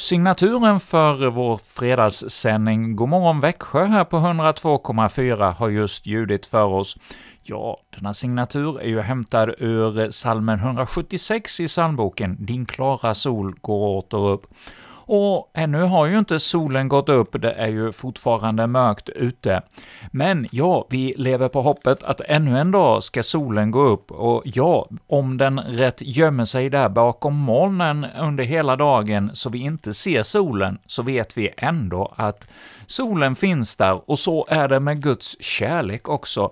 Signaturen 0.00 0.80
för 0.80 1.30
vår 1.30 1.56
fredagssändning 1.56 2.96
Godmorgon 2.96 3.40
Växjö 3.40 3.84
här 3.84 4.04
på 4.04 4.16
102,4 4.16 5.52
har 5.52 5.68
just 5.68 6.06
ljudit 6.06 6.46
för 6.46 6.64
oss. 6.64 6.96
Ja, 7.42 7.76
denna 7.96 8.14
signatur 8.14 8.80
är 8.80 8.88
ju 8.88 9.00
hämtad 9.00 9.54
ur 9.58 10.10
salmen 10.10 10.58
176 10.58 11.60
i 11.60 11.66
psalmboken 11.66 12.36
”Din 12.40 12.66
klara 12.66 13.14
sol 13.14 13.54
går 13.60 13.98
åter 13.98 14.28
upp”. 14.28 14.46
Och 15.12 15.50
ännu 15.54 15.82
har 15.82 16.06
ju 16.06 16.18
inte 16.18 16.38
solen 16.40 16.88
gått 16.88 17.08
upp, 17.08 17.42
det 17.42 17.52
är 17.52 17.68
ju 17.68 17.92
fortfarande 17.92 18.66
mörkt 18.66 19.08
ute. 19.08 19.62
Men 20.10 20.48
ja, 20.50 20.86
vi 20.90 21.14
lever 21.16 21.48
på 21.48 21.62
hoppet 21.62 22.02
att 22.02 22.20
ännu 22.20 22.58
en 22.58 22.70
dag 22.70 23.02
ska 23.02 23.22
solen 23.22 23.70
gå 23.70 23.82
upp, 23.82 24.10
och 24.10 24.42
ja, 24.44 24.88
om 25.06 25.36
den 25.36 25.60
rätt 25.60 26.02
gömmer 26.02 26.44
sig 26.44 26.70
där 26.70 26.88
bakom 26.88 27.36
molnen 27.36 28.06
under 28.20 28.44
hela 28.44 28.76
dagen 28.76 29.30
så 29.34 29.50
vi 29.50 29.58
inte 29.58 29.94
ser 29.94 30.22
solen, 30.22 30.78
så 30.86 31.02
vet 31.02 31.36
vi 31.36 31.50
ändå 31.56 32.12
att 32.16 32.46
solen 32.86 33.36
finns 33.36 33.76
där, 33.76 34.10
och 34.10 34.18
så 34.18 34.46
är 34.50 34.68
det 34.68 34.80
med 34.80 35.02
Guds 35.02 35.42
kärlek 35.42 36.08
också. 36.08 36.50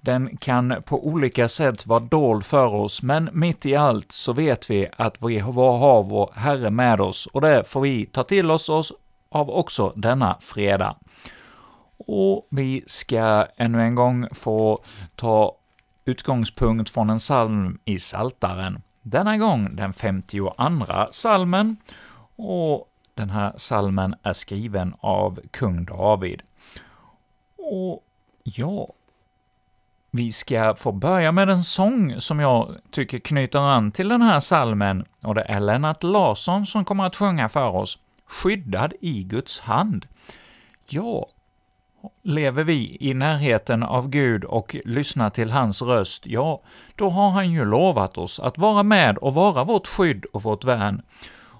Den 0.00 0.36
kan 0.36 0.82
på 0.84 1.06
olika 1.06 1.48
sätt 1.48 1.86
vara 1.86 2.00
dold 2.00 2.44
för 2.44 2.74
oss, 2.74 3.02
men 3.02 3.30
mitt 3.32 3.66
i 3.66 3.76
allt 3.76 4.12
så 4.12 4.32
vet 4.32 4.70
vi 4.70 4.88
att 4.96 5.22
vi 5.22 5.38
har 5.38 6.02
vår 6.02 6.30
Herre 6.34 6.70
med 6.70 7.00
oss, 7.00 7.26
och 7.26 7.40
det 7.40 7.64
får 7.64 7.80
vi 7.80 8.06
ta 8.06 8.24
till 8.24 8.50
oss 8.50 8.92
av 9.28 9.50
också 9.50 9.92
denna 9.96 10.36
fredag. 10.40 10.96
Och 12.06 12.46
vi 12.50 12.84
ska 12.86 13.46
ännu 13.56 13.82
en 13.82 13.94
gång 13.94 14.28
få 14.32 14.84
ta 15.16 15.56
utgångspunkt 16.04 16.90
från 16.90 17.10
en 17.10 17.18
psalm 17.18 17.78
i 17.84 17.98
Saltaren. 17.98 18.82
Denna 19.02 19.38
gång 19.38 19.76
den 19.76 19.92
52 19.92 20.52
salmen, 21.10 21.76
och 22.36 22.88
den 23.14 23.30
här 23.30 23.52
salmen 23.56 24.14
är 24.22 24.32
skriven 24.32 24.94
av 25.00 25.40
kung 25.50 25.84
David. 25.84 26.42
Och 27.56 28.04
ja, 28.42 28.88
vi 30.10 30.32
ska 30.32 30.74
få 30.74 30.92
börja 30.92 31.32
med 31.32 31.50
en 31.50 31.62
sång 31.62 32.20
som 32.20 32.40
jag 32.40 32.76
tycker 32.90 33.18
knyter 33.18 33.58
an 33.58 33.92
till 33.92 34.08
den 34.08 34.22
här 34.22 34.40
salmen, 34.40 35.04
och 35.22 35.34
det 35.34 35.42
är 35.42 35.60
Lennart 35.60 36.02
Larsson 36.02 36.66
som 36.66 36.84
kommer 36.84 37.04
att 37.04 37.16
sjunga 37.16 37.48
för 37.48 37.76
oss, 37.76 37.98
”Skyddad 38.26 38.92
i 39.00 39.22
Guds 39.22 39.60
hand”. 39.60 40.06
Ja, 40.88 41.26
lever 42.22 42.64
vi 42.64 42.96
i 43.00 43.14
närheten 43.14 43.82
av 43.82 44.08
Gud 44.08 44.44
och 44.44 44.76
lyssnar 44.84 45.30
till 45.30 45.50
hans 45.50 45.82
röst, 45.82 46.26
ja, 46.26 46.62
då 46.96 47.08
har 47.08 47.30
han 47.30 47.50
ju 47.50 47.64
lovat 47.64 48.18
oss 48.18 48.40
att 48.40 48.58
vara 48.58 48.82
med 48.82 49.18
och 49.18 49.34
vara 49.34 49.64
vårt 49.64 49.86
skydd 49.86 50.24
och 50.24 50.42
vårt 50.42 50.64
värn. 50.64 51.02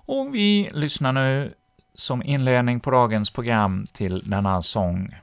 Och 0.06 0.34
vi 0.34 0.70
lyssnar 0.72 1.12
nu 1.12 1.54
som 1.94 2.22
inledning 2.22 2.80
på 2.80 2.90
dagens 2.90 3.30
program 3.30 3.86
till 3.92 4.30
denna 4.30 4.62
sång. 4.62 5.14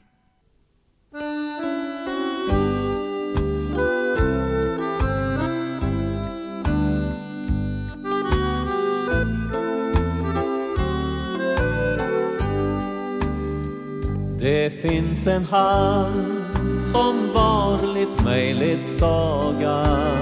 Det 14.68 14.90
finns 14.90 15.28
en 15.28 15.44
hand 15.44 16.44
som 16.92 17.34
varligt 17.34 18.24
mig 18.24 18.54
ledsagar 18.54 20.18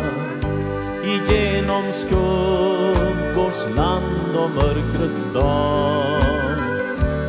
igenom 1.03 1.83
skuggors 1.93 3.75
land 3.75 4.35
och 4.35 4.49
mörkrets 4.49 5.25
dal. 5.33 6.59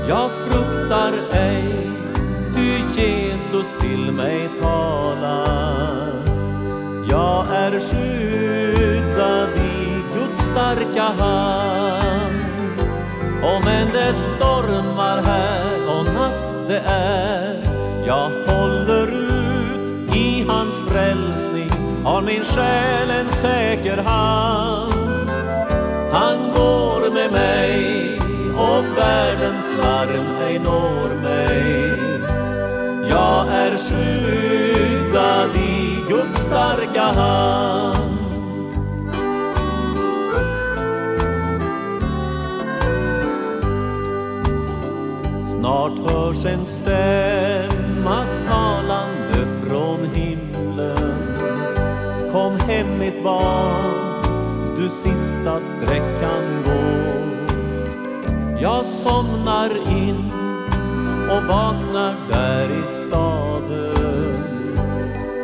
Jag 0.09 0.31
fruktar 0.31 1.13
ej, 1.33 1.91
ty 2.55 3.01
Jesus 3.01 3.67
till 3.81 4.13
mig 4.13 4.49
talar. 4.61 6.13
Jag 7.11 7.47
är 7.55 7.81
skyddad 7.81 9.49
i 9.49 10.03
Guds 10.15 10.43
starka 10.51 11.03
hand. 11.03 12.07
Om 13.43 13.69
än 13.69 13.93
det 13.93 14.15
är. 16.87 17.55
Jag 18.07 18.31
håller 18.47 19.07
ut 19.07 20.15
i 20.17 20.45
hans 20.49 20.75
frälsning 20.89 21.71
har 22.07 22.23
min 22.23 22.45
själ 22.45 23.11
en 23.11 23.31
säker 23.31 23.97
hand. 23.97 25.31
Han 26.13 26.39
går 26.55 27.11
med 27.11 27.33
mig 27.33 28.21
och 28.57 28.99
världens 28.99 29.73
larm 29.83 30.27
ej 30.47 30.59
når 30.59 31.15
mig. 31.23 31.99
Jag 33.11 33.47
är 33.49 33.79
skyddad 33.79 35.57
i 35.57 35.99
Guds 36.09 36.41
starka 36.41 37.03
hand. 37.03 38.19
Snart 45.59 45.99
hörs 46.27 46.45
en 46.45 46.67
stämma 46.67 48.25
talande 48.45 49.47
från 49.67 50.05
himlen. 50.15 51.15
Kom 52.33 52.61
hem 52.61 52.99
mitt 52.99 53.25
barn, 53.25 54.25
du 54.77 54.89
sista 54.89 55.61
sträckan 55.61 56.65
går. 56.65 57.17
Jag 58.61 58.87
somnar 58.87 59.71
in 59.99 60.31
och 61.31 61.45
vaknar 61.45 62.15
där 62.31 62.69
i 62.71 63.07
staden. 63.07 64.45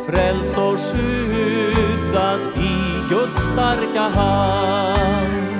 Frälst 0.07 0.57
och 0.57 0.79
skyddad 0.79 2.39
i 2.57 3.09
Guds 3.09 3.43
starka 3.53 4.01
hand. 4.01 5.52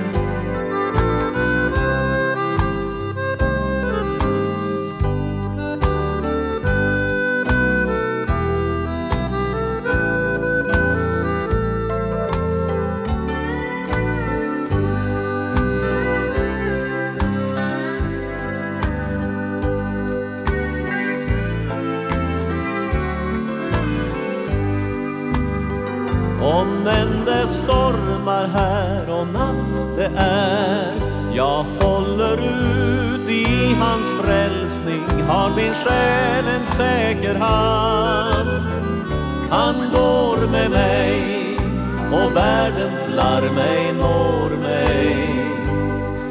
Stormar 28.24 28.46
här 28.48 29.20
och 29.20 29.26
natt 29.26 29.96
det 29.96 30.10
är. 30.16 30.94
Jag 31.34 31.64
håller 31.80 32.38
ut 32.38 33.28
i 33.28 33.74
hans 33.74 34.22
frälsning 34.22 35.22
Har 35.28 35.56
min 35.56 35.74
själ 35.74 36.44
en 36.46 36.66
säker 36.66 37.34
hand. 37.34 38.48
Han 39.50 39.74
går 39.92 40.46
med 40.46 40.70
mig 40.70 41.58
och 42.12 42.36
världens 42.36 43.08
larm 43.16 43.58
ej 43.58 43.92
når 43.92 44.50
mig. 44.56 45.28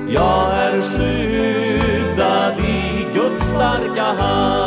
Jag 0.07 0.54
är 0.54 0.81
skyddad 0.81 2.60
i 2.60 3.06
Guds 3.13 3.44
starka 3.44 4.22
hand. 4.22 4.62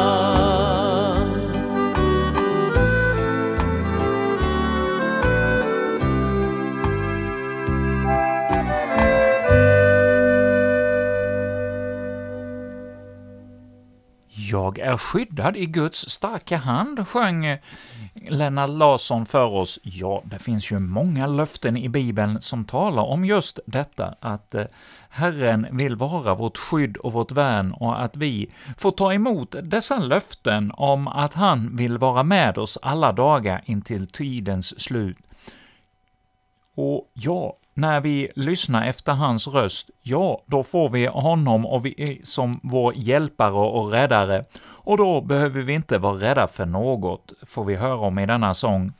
Är 14.86 14.96
skyddad 14.96 15.56
i 15.56 15.66
Guds 15.66 16.10
starka 16.10 16.56
hand, 16.56 17.08
sjöng 17.08 17.58
Lennart 18.28 18.70
Larsson 18.70 19.26
för 19.26 19.44
oss. 19.44 19.78
Ja, 19.82 20.22
det 20.24 20.38
finns 20.38 20.72
ju 20.72 20.78
många 20.78 21.26
löften 21.26 21.76
i 21.76 21.88
Bibeln 21.88 22.40
som 22.40 22.64
talar 22.64 23.02
om 23.02 23.24
just 23.24 23.58
detta, 23.66 24.14
att 24.20 24.54
eh, 24.54 24.64
Herren 25.10 25.66
vill 25.70 25.96
vara 25.96 26.34
vårt 26.34 26.58
skydd 26.58 26.96
och 26.96 27.12
vårt 27.12 27.32
värn 27.32 27.72
och 27.72 28.02
att 28.02 28.16
vi 28.16 28.50
får 28.78 28.90
ta 28.90 29.12
emot 29.12 29.54
dessa 29.62 29.98
löften 29.98 30.72
om 30.74 31.08
att 31.08 31.34
han 31.34 31.76
vill 31.76 31.98
vara 31.98 32.22
med 32.22 32.58
oss 32.58 32.78
alla 32.82 33.12
dagar 33.12 33.62
intill 33.64 34.06
tidens 34.06 34.80
slut. 34.80 35.18
Och 36.76 37.10
ja, 37.12 37.56
när 37.74 38.00
vi 38.00 38.30
lyssnar 38.34 38.86
efter 38.86 39.12
hans 39.12 39.48
röst, 39.48 39.90
ja, 40.02 40.42
då 40.46 40.62
får 40.62 40.88
vi 40.88 41.06
honom 41.06 41.66
och 41.66 41.86
vi 41.86 42.20
som 42.24 42.60
vår 42.62 42.94
hjälpare 42.96 43.52
och 43.52 43.90
räddare, 43.90 44.44
och 44.62 44.96
då 44.96 45.20
behöver 45.20 45.62
vi 45.62 45.72
inte 45.72 45.98
vara 45.98 46.20
rädda 46.20 46.46
för 46.46 46.66
något, 46.66 47.32
får 47.42 47.64
vi 47.64 47.74
höra 47.74 47.96
om 47.96 48.18
i 48.18 48.26
denna 48.26 48.54
sång. 48.54 48.92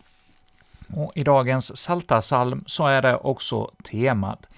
Och 0.94 1.12
I 1.14 1.24
dagens 1.24 1.76
Saltarsalm 1.76 2.64
så 2.66 2.86
är 2.86 3.02
det 3.02 3.16
också 3.16 3.70
temat. 3.90 4.48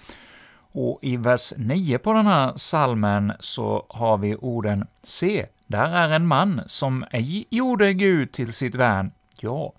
Och 0.71 0.99
i 1.01 1.17
vers 1.17 1.53
9 1.57 1.97
på 1.97 2.13
den 2.13 2.27
här 2.27 2.53
salmen 2.55 3.33
så 3.39 3.85
har 3.89 4.17
vi 4.17 4.35
orden 4.35 4.87
”Se, 5.03 5.45
där 5.67 5.91
är 5.91 6.09
en 6.09 6.27
man 6.27 6.61
som 6.65 7.05
ej 7.11 7.45
gjorde 7.49 7.93
Gud 7.93 8.31
till 8.31 8.53
sitt 8.53 8.75
värn, 8.75 9.11
ja, 9.39 9.73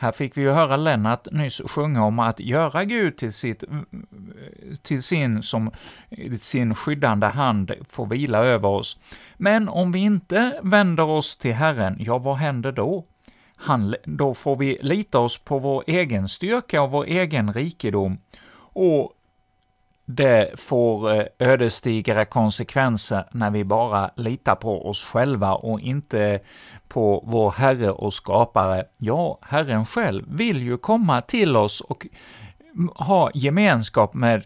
här 0.00 0.12
fick 0.12 0.36
vi 0.36 0.40
ju 0.40 0.50
höra 0.50 0.76
Lennart 0.76 1.26
nyss 1.30 1.62
sjunga 1.66 2.04
om 2.04 2.18
att 2.18 2.40
göra 2.40 2.84
Gud 2.84 3.16
till, 3.16 3.32
sitt, 3.32 3.62
mm, 3.62 3.86
mm, 3.92 4.76
till 4.82 5.02
sin, 5.02 5.42
som 5.42 5.70
eh, 6.10 6.32
sin 6.40 6.74
skyddande 6.74 7.26
hand 7.26 7.72
får 7.88 8.06
vila 8.06 8.38
över 8.38 8.68
oss. 8.68 8.98
Men 9.36 9.68
om 9.68 9.92
vi 9.92 9.98
inte 9.98 10.60
vänder 10.62 11.04
oss 11.04 11.36
till 11.36 11.52
Herren, 11.52 11.96
ja, 12.00 12.18
vad 12.18 12.36
händer 12.36 12.72
då? 12.72 13.04
Han, 13.56 13.94
då 14.04 14.34
får 14.34 14.56
vi 14.56 14.78
lita 14.82 15.18
oss 15.18 15.38
på 15.38 15.58
vår 15.58 15.84
egen 15.86 16.28
styrka 16.28 16.82
och 16.82 16.90
vår 16.90 17.04
egen 17.04 17.52
rikedom, 17.52 18.18
och 18.72 19.12
det 20.16 20.60
får 20.60 21.12
eh, 21.12 21.24
ödesdigra 21.38 22.24
konsekvenser 22.24 23.24
när 23.32 23.50
vi 23.50 23.64
bara 23.64 24.10
litar 24.16 24.54
på 24.54 24.88
oss 24.88 25.04
själva 25.04 25.54
och 25.54 25.80
inte 25.80 26.40
på 26.88 27.24
vår 27.26 27.50
Herre 27.50 27.90
och 27.90 28.14
Skapare. 28.14 28.84
Ja, 28.98 29.38
Herren 29.42 29.86
själv 29.86 30.24
vill 30.28 30.62
ju 30.62 30.76
komma 30.78 31.20
till 31.20 31.56
oss 31.56 31.80
och 31.80 32.06
ha 32.94 33.30
gemenskap 33.34 34.14
med 34.14 34.44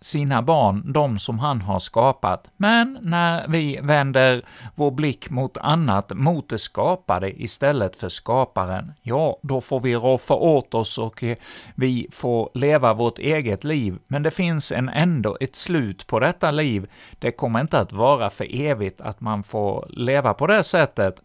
sina 0.00 0.42
barn, 0.42 0.92
de 0.92 1.18
som 1.18 1.38
han 1.38 1.60
har 1.60 1.78
skapat. 1.78 2.50
Men 2.56 2.98
när 3.02 3.48
vi 3.48 3.80
vänder 3.82 4.42
vår 4.74 4.90
blick 4.90 5.30
mot 5.30 5.56
annat, 5.56 6.12
mot 6.14 6.48
det 6.48 6.58
skapade 6.58 7.42
istället 7.42 7.96
för 7.96 8.08
skaparen, 8.08 8.92
ja, 9.02 9.38
då 9.42 9.60
får 9.60 9.80
vi 9.80 9.94
roffa 9.94 10.34
åt 10.34 10.74
oss 10.74 10.98
och 10.98 11.24
eh, 11.24 11.36
vi 11.74 12.06
får 12.12 12.50
leva 12.54 12.94
vårt 12.94 13.18
eget 13.18 13.64
liv. 13.64 13.98
Men 14.06 14.22
det 14.22 14.30
finns 14.30 14.72
en 14.72 14.88
ändå 14.88 15.36
ett 15.40 15.56
slut 15.56 16.06
på 16.06 16.20
detta 16.20 16.50
liv. 16.50 16.90
Det 17.18 17.30
kommer 17.32 17.60
inte 17.60 17.80
att 17.80 17.92
vara 17.92 18.30
för 18.30 18.46
evigt 18.50 19.00
att 19.00 19.20
man 19.20 19.42
får 19.42 19.86
leva 19.90 20.34
på 20.34 20.46
det 20.46 20.62
sättet. 20.62 21.22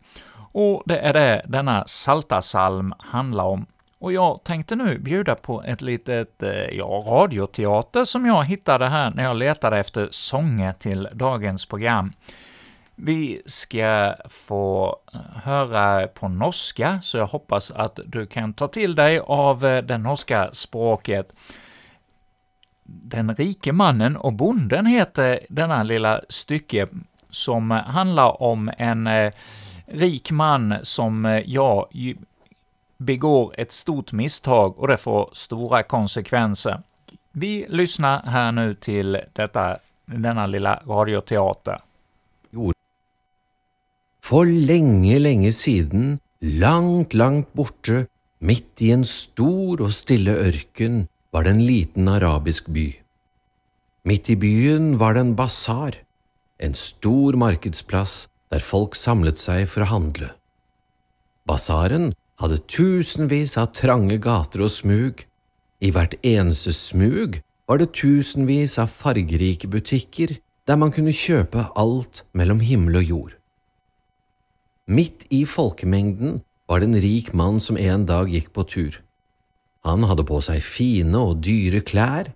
Och 0.52 0.84
det 0.86 1.00
är 1.00 1.14
det 1.14 1.42
denna 1.48 1.84
saltasalm 1.88 2.94
handlar 3.00 3.44
om. 3.44 3.66
Och 4.06 4.14
jag 4.14 4.44
tänkte 4.44 4.76
nu 4.76 5.00
bjuda 5.00 5.36
på 5.36 5.64
ett 5.64 5.82
litet, 5.82 6.44
eh, 6.44 6.50
ja, 6.52 7.04
radioteater 7.08 8.04
som 8.04 8.26
jag 8.26 8.44
hittade 8.44 8.88
här 8.88 9.12
när 9.12 9.24
jag 9.24 9.38
letade 9.38 9.78
efter 9.80 10.08
sånger 10.12 10.72
till 10.72 11.08
dagens 11.14 11.66
program. 11.66 12.12
Vi 12.96 13.42
ska 13.46 14.16
få 14.30 14.98
eh, 15.14 15.20
höra 15.44 16.08
på 16.08 16.28
norska, 16.28 17.00
så 17.02 17.18
jag 17.18 17.26
hoppas 17.26 17.72
att 17.72 18.00
du 18.06 18.26
kan 18.26 18.54
ta 18.54 18.68
till 18.68 18.96
dig 18.96 19.20
av 19.20 19.66
eh, 19.66 19.84
det 19.84 19.98
norska 19.98 20.50
språket. 20.52 21.34
Den 22.84 23.36
rike 23.36 23.74
mannen 23.74 24.18
och 24.18 24.34
bonden 24.34 24.86
heter 24.86 25.40
denna 25.50 25.84
lilla 25.84 26.22
stycke, 26.30 26.88
som 27.30 27.72
handlar 27.72 28.42
om 28.44 28.72
en 28.78 29.10
rik 29.86 30.32
man 30.32 30.76
som, 30.82 31.42
ja, 31.46 31.90
begår 32.98 33.54
ett 33.58 33.72
stort 33.72 34.12
misstag 34.12 34.80
och 34.80 34.88
det 34.88 34.98
får 34.98 35.30
stora 35.34 35.84
konsekvenser. 35.84 36.82
Vi 37.32 37.66
lyssnar 37.70 38.22
här 38.22 38.52
nu 38.52 38.76
till 38.76 39.22
detta, 39.34 39.78
denna 40.06 40.48
lilla 40.48 40.84
radioteater. 40.88 41.82
For 44.22 44.46
lenge, 44.46 45.20
lenge 45.20 45.54
siden, 45.54 46.20
langt, 46.40 47.14
langt 47.14 47.54
borte, 47.54 48.08
midt 48.40 48.82
i 48.82 48.90
en 48.92 49.06
stor 49.06 49.84
og 49.86 49.94
stille 49.94 50.34
ørken, 50.48 51.04
var 51.30 51.46
det 51.46 51.54
en 51.54 51.66
liten 51.66 52.08
arabisk 52.10 52.72
by. 52.74 52.88
Midt 54.06 54.30
i 54.30 54.36
byen 54.36 54.96
var 54.98 55.14
det 55.14 55.22
en 55.26 55.36
basar, 55.38 56.00
en 56.58 56.74
stor 56.74 57.38
markedsplass 57.38 58.26
der 58.50 58.66
folk 58.66 58.98
samlet 58.98 59.38
seg 59.42 59.68
for 59.70 59.86
å 59.86 59.92
handle. 59.94 60.32
Basaren 61.46 62.14
hadde 62.42 62.62
tusenvis 62.72 63.56
av 63.62 63.72
trange 63.78 64.18
gater 64.22 64.66
og 64.66 64.72
smug. 64.74 65.24
I 65.84 65.92
hvert 65.96 66.16
eneste 66.24 66.74
smug 66.76 67.40
var 67.68 67.82
det 67.82 67.94
tusenvis 67.98 68.78
av 68.82 68.92
fargerike 68.92 69.70
butikker 69.72 70.38
der 70.66 70.80
man 70.82 70.94
kunne 70.94 71.14
kjøpe 71.14 71.68
alt 71.78 72.24
mellom 72.34 72.62
himmel 72.66 73.02
og 73.02 73.10
jord. 73.10 73.34
Midt 74.86 75.26
i 75.34 75.46
folkemengden 75.50 76.42
var 76.70 76.82
det 76.82 76.90
en 76.90 77.02
rik 77.02 77.34
mann 77.34 77.60
som 77.62 77.78
en 77.78 78.06
dag 78.10 78.30
gikk 78.30 78.52
på 78.54 78.66
tur. 78.70 79.00
Han 79.86 80.06
hadde 80.10 80.26
på 80.26 80.42
seg 80.42 80.66
fine 80.66 81.22
og 81.22 81.44
dyre 81.46 81.82
klær, 81.86 82.32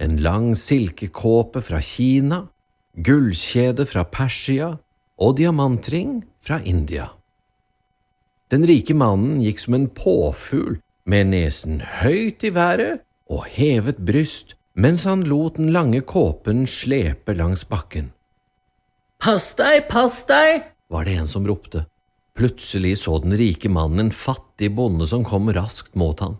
en 0.00 0.16
lang 0.20 0.54
silkekåpe 0.56 1.60
fra 1.64 1.80
Kina, 1.84 2.46
gullkjede 2.96 3.84
fra 3.88 4.04
Persia 4.08 4.74
og 5.20 5.36
diamantring 5.40 6.22
fra 6.44 6.60
India. 6.64 7.15
Den 8.52 8.66
rike 8.66 8.94
mannen 8.94 9.40
gikk 9.42 9.58
som 9.64 9.74
en 9.74 9.88
påfugl, 9.90 10.78
med 11.06 11.30
nesen 11.30 11.80
høyt 12.02 12.44
i 12.46 12.50
været 12.54 13.02
og 13.30 13.46
hevet 13.50 13.98
bryst, 14.06 14.54
mens 14.74 15.04
han 15.06 15.24
lot 15.26 15.58
den 15.58 15.72
lange 15.74 16.02
kåpen 16.06 16.66
slepe 16.70 17.34
langs 17.34 17.64
bakken. 17.66 18.12
Pass 19.22 19.54
deg, 19.58 19.86
pass 19.90 20.24
deg, 20.28 20.66
var 20.90 21.06
det 21.06 21.16
en 21.18 21.30
som 21.30 21.46
ropte. 21.46 21.86
Plutselig 22.36 22.98
så 23.02 23.16
den 23.22 23.34
rike 23.38 23.70
mannen 23.72 24.06
en 24.06 24.14
fattig 24.14 24.68
bonde 24.76 25.06
som 25.08 25.24
kom 25.24 25.48
raskt 25.56 25.96
mot 25.96 26.20
han. 26.20 26.36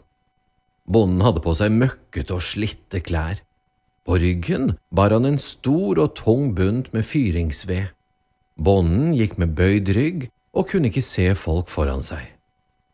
Bonden 0.86 1.24
hadde 1.24 1.42
på 1.42 1.54
seg 1.56 1.74
møkkete 1.74 2.36
og 2.36 2.44
slitte 2.44 3.00
klær. 3.02 3.40
På 4.06 4.20
ryggen 4.22 4.76
bar 4.94 5.14
han 5.16 5.26
en 5.26 5.40
stor 5.42 5.98
og 5.98 6.14
tung 6.18 6.52
bunt 6.54 6.92
med 6.94 7.06
fyringsved. 7.08 7.88
Bonden 8.56 9.14
gikk 9.16 9.34
med 9.40 9.56
bøyd 9.58 9.90
rygg 9.96 10.28
og 10.56 10.70
kunne 10.70 10.88
ikke 10.90 11.04
se 11.04 11.28
folk 11.36 11.68
foran 11.72 12.04
seg. 12.06 12.24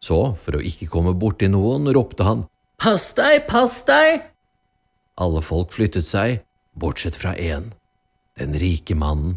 Så, 0.03 0.35
for 0.35 0.59
å 0.59 0.65
ikke 0.67 0.91
komme 0.91 1.15
borti 1.15 1.47
noen, 1.51 1.87
ropte 1.95 2.27
han 2.27 2.47
Pass 2.83 3.13
deg, 3.15 3.45
pass 3.47 3.85
deg! 3.87 4.25
Alle 5.23 5.43
folk 5.45 5.71
flyttet 5.71 6.09
seg, 6.09 6.41
bortsett 6.75 7.15
fra 7.21 7.37
én, 7.39 7.71
den 8.41 8.57
rike 8.59 8.97
mannen. 8.99 9.37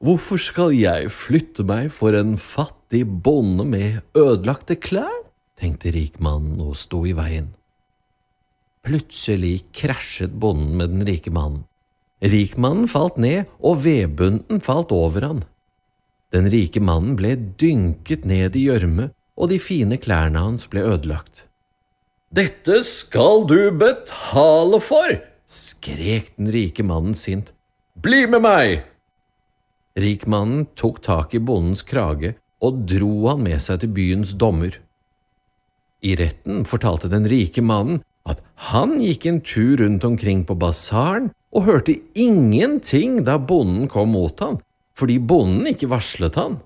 Hvorfor 0.00 0.40
skal 0.40 0.72
jeg 0.76 1.10
flytte 1.12 1.64
meg 1.68 1.90
for 1.92 2.16
en 2.16 2.36
fattig 2.40 3.04
bonde 3.04 3.66
med 3.68 4.00
ødelagte 4.16 4.78
klær? 4.80 5.12
tenkte 5.56 5.92
rikmannen 5.92 6.60
og 6.60 6.76
sto 6.76 7.02
i 7.08 7.14
veien. 7.16 7.50
Plutselig 8.84 9.66
krasjet 9.74 10.36
bonden 10.36 10.76
med 10.78 10.92
den 10.92 11.06
rike 11.08 11.32
mannen. 11.32 11.64
Rikmannen 12.24 12.88
falt 12.88 13.16
ned, 13.20 13.48
og 13.60 13.82
vedbunden 13.84 14.60
falt 14.64 14.92
over 14.94 15.24
han. 15.26 15.42
Den 16.36 16.50
rike 16.52 16.82
mannen 16.84 17.14
ble 17.16 17.32
dynket 17.56 18.26
ned 18.28 18.56
i 18.60 18.66
gjørme, 18.66 19.08
og 19.40 19.48
de 19.48 19.56
fine 19.60 19.96
klærne 19.96 20.42
hans 20.44 20.66
ble 20.68 20.82
ødelagt. 20.84 21.46
Dette 22.28 22.82
skal 22.84 23.46
du 23.48 23.70
betale 23.72 24.80
for! 24.84 25.16
skrek 25.46 26.34
den 26.36 26.50
rike 26.52 26.84
mannen 26.84 27.14
sint. 27.16 27.54
Bli 27.96 28.26
med 28.28 28.42
meg! 28.44 28.82
Rikmannen 29.96 30.66
tok 30.76 31.00
tak 31.06 31.32
i 31.32 31.40
bondens 31.40 31.80
krage 31.86 32.34
og 32.60 32.82
dro 32.90 33.30
han 33.30 33.40
med 33.46 33.62
seg 33.64 33.80
til 33.80 33.94
byens 33.96 34.34
dommer. 34.36 34.76
I 36.04 36.18
retten 36.20 36.66
fortalte 36.68 37.08
den 37.08 37.24
rike 37.30 37.64
mannen 37.64 38.02
at 38.28 38.42
han 38.68 38.98
gikk 39.00 39.24
en 39.30 39.40
tur 39.40 39.80
rundt 39.80 40.04
omkring 40.04 40.44
på 40.44 40.58
basaren 40.58 41.30
og 41.56 41.64
hørte 41.70 41.94
ingenting 42.18 43.22
da 43.24 43.38
bonden 43.40 43.88
kom 43.88 44.12
mot 44.12 44.40
ham, 44.44 44.58
fordi 44.96 45.18
bonden 45.20 45.68
ikke 45.72 45.90
varslet 45.92 46.38
han. 46.40 46.58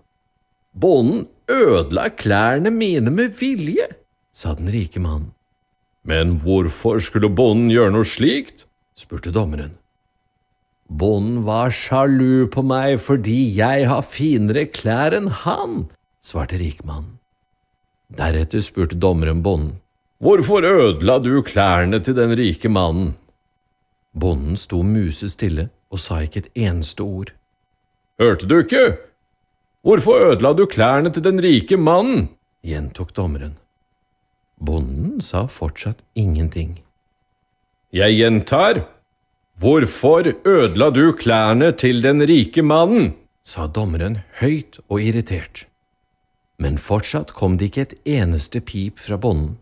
Bonden 0.70 1.26
ødela 1.50 2.08
klærne 2.14 2.70
mine 2.70 3.10
med 3.10 3.34
vilje, 3.40 3.88
sa 4.32 4.54
den 4.54 4.70
rike 4.70 5.02
mannen. 5.02 5.32
Men 6.06 6.38
hvorfor 6.40 7.00
skulle 7.02 7.28
bonden 7.28 7.70
gjøre 7.72 7.92
noe 7.92 8.06
slikt? 8.08 8.66
spurte 8.96 9.32
dommeren. 9.34 9.74
Bonden 10.90 11.42
var 11.46 11.70
sjalu 11.70 12.48
på 12.50 12.64
meg 12.66 12.98
fordi 13.02 13.38
jeg 13.54 13.86
har 13.90 14.06
finere 14.06 14.66
klær 14.66 15.14
enn 15.16 15.28
han, 15.44 15.84
svarte 16.24 16.58
rikmannen. 16.58 17.18
Deretter 18.10 18.62
spurte 18.64 18.98
dommeren 18.98 19.42
bonden. 19.42 19.76
Hvorfor 20.20 20.66
ødela 20.66 21.18
du 21.22 21.42
klærne 21.46 22.00
til 22.02 22.16
den 22.18 22.34
rike 22.36 22.68
mannen? 22.68 23.14
Bonden 24.12 24.58
sto 24.58 24.82
musestille 24.82 25.68
og 25.90 26.02
sa 26.02 26.18
ikke 26.26 26.44
et 26.44 26.50
eneste 26.58 27.06
ord. 27.06 27.30
Hørte 28.20 28.44
du 28.44 28.58
ikke? 28.60 28.98
Hvorfor 29.80 30.26
ødela 30.28 30.52
du 30.52 30.66
klærne 30.68 31.08
til 31.12 31.24
den 31.24 31.40
rike 31.40 31.78
mannen? 31.80 32.28
gjentok 32.60 33.14
dommeren. 33.16 33.54
Bonden 34.60 35.22
sa 35.24 35.46
fortsatt 35.48 36.02
ingenting. 36.14 36.82
Jeg 37.96 38.18
gjentar, 38.18 38.82
hvorfor 39.56 40.28
ødela 40.44 40.90
du 40.92 41.14
klærne 41.16 41.72
til 41.72 42.02
den 42.04 42.20
rike 42.28 42.62
mannen? 42.62 43.14
sa 43.42 43.64
dommeren 43.66 44.20
høyt 44.42 44.82
og 44.90 45.00
irritert. 45.00 45.64
Men 46.60 46.76
fortsatt 46.76 47.32
kom 47.32 47.56
det 47.56 47.70
ikke 47.70 47.86
et 47.88 47.98
eneste 48.04 48.60
pip 48.60 49.00
fra 49.00 49.16
bonden. 49.16 49.56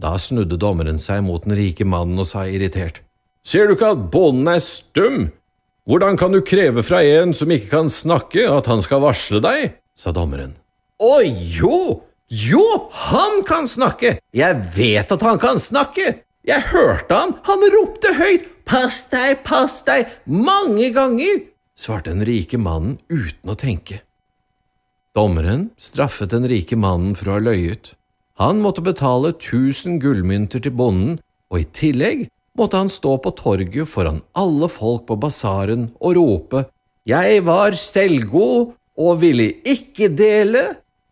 Da 0.00 0.16
snudde 0.16 0.56
dommeren 0.56 0.96
seg 0.98 1.20
mot 1.28 1.44
den 1.44 1.58
rike 1.60 1.84
mannen 1.84 2.18
og 2.18 2.26
sa 2.26 2.48
irritert. 2.48 3.02
Ser 3.44 3.68
du 3.68 3.76
ikke 3.76 3.92
at 3.92 4.06
bonden 4.10 4.48
er 4.48 4.64
stum? 4.64 5.26
Hvordan 5.84 6.16
kan 6.16 6.32
du 6.32 6.40
kreve 6.40 6.80
fra 6.80 7.02
en 7.04 7.34
som 7.36 7.50
ikke 7.52 7.68
kan 7.74 7.90
snakke, 7.92 8.46
at 8.48 8.68
han 8.72 8.80
skal 8.80 9.02
varsle 9.04 9.40
deg? 9.44 9.74
sa 9.94 10.14
dommeren. 10.16 10.54
Å 10.96 11.20
jo, 11.22 12.00
jo, 12.32 12.64
han 13.10 13.42
kan 13.44 13.68
snakke! 13.68 14.16
Jeg 14.32 14.62
vet 14.74 15.12
at 15.12 15.22
han 15.22 15.38
kan 15.42 15.60
snakke! 15.60 16.24
Jeg 16.44 16.70
hørte 16.72 17.18
han, 17.18 17.36
han 17.44 17.66
ropte 17.74 18.14
høyt 18.16 18.48
pass 18.64 19.02
deg, 19.12 19.42
pass 19.44 19.82
deg, 19.84 20.08
mange 20.24 20.88
ganger, 20.96 21.44
svarte 21.76 22.14
den 22.14 22.24
rike 22.24 22.56
mannen 22.60 22.98
uten 23.12 23.52
å 23.52 23.56
tenke. 23.58 24.00
Dommeren 25.14 25.68
straffet 25.76 26.32
den 26.32 26.48
rike 26.48 26.78
mannen 26.80 27.12
for 27.18 27.28
å 27.28 27.36
ha 27.36 27.44
løyet. 27.44 27.92
Han 28.40 28.64
måtte 28.64 28.82
betale 28.82 29.34
tusen 29.36 30.00
gullmynter 30.02 30.64
til 30.64 30.74
bonden, 30.74 31.20
og 31.52 31.60
i 31.60 31.68
tillegg 31.76 32.24
måtte 32.58 32.76
han 32.76 32.88
stå 32.92 33.16
på 33.18 33.30
torget 33.38 33.88
foran 33.88 34.22
alle 34.32 34.68
folk 34.68 35.06
på 35.08 35.16
basaren 35.16 35.90
og 36.00 36.16
rope 36.16 36.64
Jeg 37.04 37.42
var 37.44 37.74
selvgod 37.76 38.72
og 38.96 39.20
ville 39.20 39.50
ikke 39.68 40.08
dele, 40.08 40.62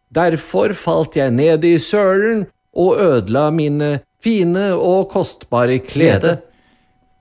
derfor 0.09 0.73
falt 0.73 1.19
jeg 1.19 1.35
ned 1.35 1.65
i 1.69 1.77
sølen 1.79 2.47
og 2.73 2.97
ødela 2.97 3.51
mine 3.51 3.99
fine 4.23 4.73
och 4.73 5.09
kostbara 5.09 5.79
kläder. 5.79 6.39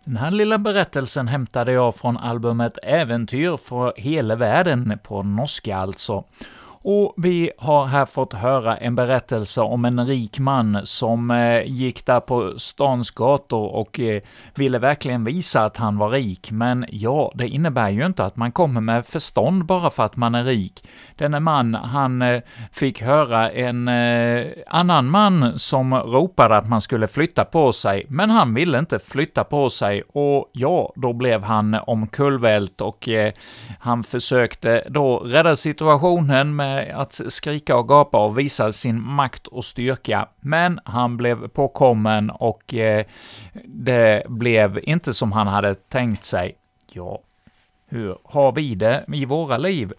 Den 0.06 0.18
här 0.18 0.32
lilla 0.32 0.58
berättelsen 0.58 1.28
hämtade 1.28 1.72
jag 1.72 1.96
från 1.96 2.18
albumet 2.18 2.78
Äventyr 2.84 3.58
för 3.58 3.94
hela 3.96 4.36
världen, 4.36 5.00
på 5.04 5.24
norska 5.24 5.78
alltså. 5.78 6.24
Och 6.84 7.14
vi 7.18 7.52
har 7.58 7.86
här 7.86 8.06
fått 8.06 8.34
höra 8.34 8.78
en 8.78 8.96
berättelse 8.96 9.62
om 9.62 9.86
en 9.86 10.08
rik 10.08 10.40
man 10.40 10.80
som 10.84 11.32
eh, 11.32 11.62
gick 11.66 12.06
där 12.06 12.20
på 12.20 12.60
stans 12.60 13.12
gator 13.12 13.76
och 13.76 14.00
eh, 14.00 14.22
ville 14.56 14.80
verkligen 14.80 15.24
visa 15.24 15.64
att 15.64 15.78
han 15.78 15.98
var 15.98 16.10
rik. 16.10 16.52
Men 16.52 16.86
ja, 16.90 17.32
det 17.36 17.48
innebär 17.48 17.90
ju 17.90 18.06
inte 18.06 18.26
att 18.26 18.36
man 18.36 18.52
kommer 18.52 18.82
med 18.82 19.06
förstånd 19.06 19.66
bara 19.66 19.90
för 19.90 20.04
att 20.04 20.18
man 20.18 20.36
är 20.36 20.44
rik. 20.44 20.84
Denne 21.18 21.40
man, 21.40 21.74
han 21.74 22.22
eh, 22.22 22.42
fick 22.72 23.02
höra 23.02 23.52
en 23.52 23.88
eh, 23.88 24.46
annan 24.68 25.10
man 25.10 25.60
som 25.60 25.94
ropade 25.94 26.58
att 26.58 26.70
man 26.70 26.82
skulle 26.82 27.08
flytta 27.08 27.46
på 27.46 27.74
sig, 27.74 28.06
men 28.10 28.30
han 28.30 28.54
ville 28.54 28.80
inte 28.80 29.00
flytta 29.00 29.44
på 29.44 29.70
sig 29.70 30.02
och 30.14 30.50
ja, 30.54 30.94
då 30.96 31.14
blev 31.14 31.44
han 31.44 31.74
omkullvält 31.74 32.82
och 32.82 33.10
eh, 33.10 33.34
han 33.80 34.04
försökte 34.04 34.84
då 34.90 35.18
rädda 35.18 35.56
situationen 35.56 36.56
med 36.56 36.71
att 36.78 37.22
skrika 37.28 37.78
och 37.78 37.88
gapa 37.88 38.26
och 38.26 38.40
visa 38.40 38.72
sin 38.72 39.02
makt 39.02 39.48
och 39.48 39.66
styrka, 39.66 40.28
men 40.40 40.80
han 40.86 41.18
blev 41.18 41.48
påkommen 41.48 42.30
och 42.30 42.74
eh, 42.74 43.06
det 43.66 44.24
blev 44.28 44.80
inte 44.84 45.14
som 45.14 45.32
han 45.32 45.48
hade 45.48 45.76
tänkt 45.76 46.24
sig. 46.24 46.56
Ja, 46.94 47.20
hur 47.90 48.18
har 48.24 48.52
vi 48.52 48.76
det 48.76 49.06
i 49.14 49.26
våra 49.26 49.58
liv? 49.58 49.94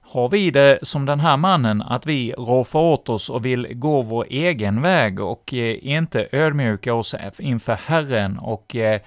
Har 0.00 0.28
vi 0.28 0.50
det 0.50 0.78
som 0.82 1.06
den 1.06 1.20
här 1.20 1.36
mannen, 1.36 1.82
att 1.82 2.06
vi 2.06 2.32
roffar 2.32 2.80
åt 2.80 3.08
oss 3.08 3.30
och 3.30 3.46
vill 3.46 3.68
gå 3.74 4.02
vår 4.02 4.26
egen 4.30 4.82
väg 4.82 5.20
och 5.20 5.54
eh, 5.54 5.86
inte 5.86 6.28
ödmjuka 6.32 6.94
oss 6.94 7.14
inför 7.38 7.78
Herren 7.86 8.38
och 8.38 8.76
eh, 8.76 9.00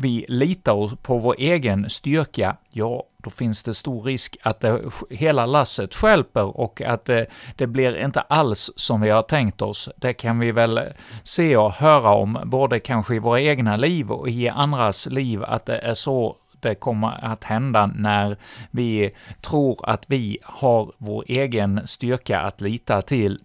vi 0.00 0.24
litar 0.28 0.96
på 0.96 1.18
vår 1.18 1.34
egen 1.38 1.90
styrka, 1.90 2.56
ja, 2.72 3.04
då 3.16 3.30
finns 3.30 3.62
det 3.62 3.74
stor 3.74 4.02
risk 4.02 4.36
att 4.42 4.60
det, 4.60 4.80
hela 5.10 5.46
lasset 5.46 5.94
skälper 5.94 6.60
och 6.60 6.82
att 6.82 7.04
det, 7.04 7.26
det, 7.56 7.66
blir 7.66 8.04
inte 8.04 8.20
alls 8.20 8.70
som 8.76 9.00
vi 9.00 9.10
har 9.10 9.22
tänkt 9.22 9.62
oss. 9.62 9.88
Det 9.96 10.12
kan 10.12 10.38
vi 10.38 10.52
väl 10.52 10.78
eh, 10.78 10.84
se 11.22 11.56
och 11.56 11.72
höra 11.72 12.14
om, 12.14 12.38
både 12.44 12.80
kanske 12.80 13.14
i 13.14 13.18
våra 13.18 13.40
egna 13.40 13.76
liv 13.76 14.10
och 14.10 14.28
i 14.28 14.48
andras 14.48 15.06
liv, 15.06 15.44
att 15.44 15.66
det 15.66 15.78
är 15.78 15.94
så 15.94 16.36
det 16.60 16.74
kommer 16.74 17.24
att 17.24 17.44
hända 17.44 17.86
när 17.86 18.36
vi 18.70 19.10
tror 19.40 19.90
att 19.90 20.04
vi 20.06 20.38
har 20.42 20.92
vår 20.98 21.24
egen 21.26 21.86
styrka 21.86 22.40
att 22.40 22.60
lita 22.60 23.02
till. 23.02 23.38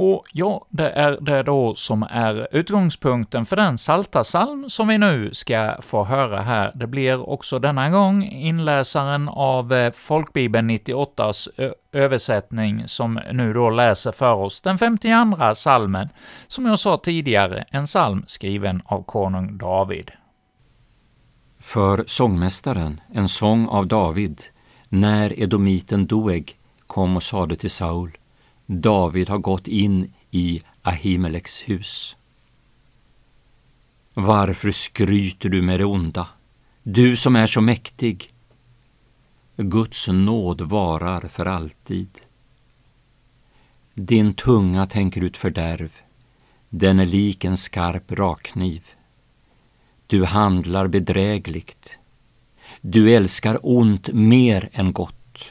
Och 0.00 0.26
ja, 0.32 0.66
det 0.68 0.90
är 0.90 1.18
det 1.20 1.42
då 1.42 1.74
som 1.74 2.02
är 2.02 2.48
utgångspunkten 2.52 3.46
för 3.46 3.56
den 3.56 3.78
saltasalm 3.78 4.70
som 4.70 4.88
vi 4.88 4.98
nu 4.98 5.30
ska 5.32 5.74
få 5.80 6.04
höra 6.04 6.40
här. 6.40 6.72
Det 6.74 6.86
blir 6.86 7.30
också 7.30 7.58
denna 7.58 7.90
gång 7.90 8.24
inläsaren 8.24 9.28
av 9.28 9.72
eh, 9.72 9.92
Folkbibeln 9.92 10.70
98s 10.70 11.48
översättning 11.92 12.82
som 12.86 13.20
nu 13.32 13.52
då 13.52 13.70
läser 13.70 14.12
för 14.12 14.34
oss 14.34 14.60
den 14.60 14.78
52 14.78 15.54
salmen, 15.54 16.08
som 16.48 16.66
jag 16.66 16.78
sa 16.78 16.96
tidigare, 16.96 17.64
en 17.70 17.86
psalm 17.86 18.24
skriven 18.26 18.82
av 18.84 19.02
konung 19.02 19.58
David. 19.58 20.10
För 21.60 22.04
sångmästaren, 22.06 23.00
en 23.12 23.28
sång 23.28 23.68
av 23.68 23.86
David, 23.86 24.42
när 24.88 25.42
edomiten 25.42 26.06
Doeg 26.06 26.56
kom 26.86 27.16
och 27.16 27.22
sade 27.22 27.56
till 27.56 27.70
Saul 27.70 28.17
David 28.70 29.28
har 29.28 29.38
gått 29.38 29.68
in 29.68 30.12
i 30.30 30.62
Ahimeleks 30.82 31.60
hus. 31.60 32.16
Varför 34.14 34.70
skryter 34.70 35.48
du 35.48 35.62
med 35.62 35.80
det 35.80 35.84
onda, 35.84 36.28
du 36.82 37.16
som 37.16 37.36
är 37.36 37.46
så 37.46 37.60
mäktig? 37.60 38.32
Guds 39.56 40.08
nåd 40.08 40.60
varar 40.60 41.20
för 41.20 41.46
alltid. 41.46 42.08
Din 43.94 44.34
tunga 44.34 44.86
tänker 44.86 45.20
ut 45.20 45.36
fördärv, 45.36 45.92
den 46.68 47.00
är 47.00 47.06
lik 47.06 47.44
en 47.44 47.56
skarp 47.56 48.12
rakkniv. 48.12 48.84
Du 50.06 50.24
handlar 50.24 50.86
bedrägligt. 50.86 51.98
Du 52.80 53.14
älskar 53.14 53.58
ont 53.62 54.12
mer 54.12 54.70
än 54.72 54.92
gott, 54.92 55.44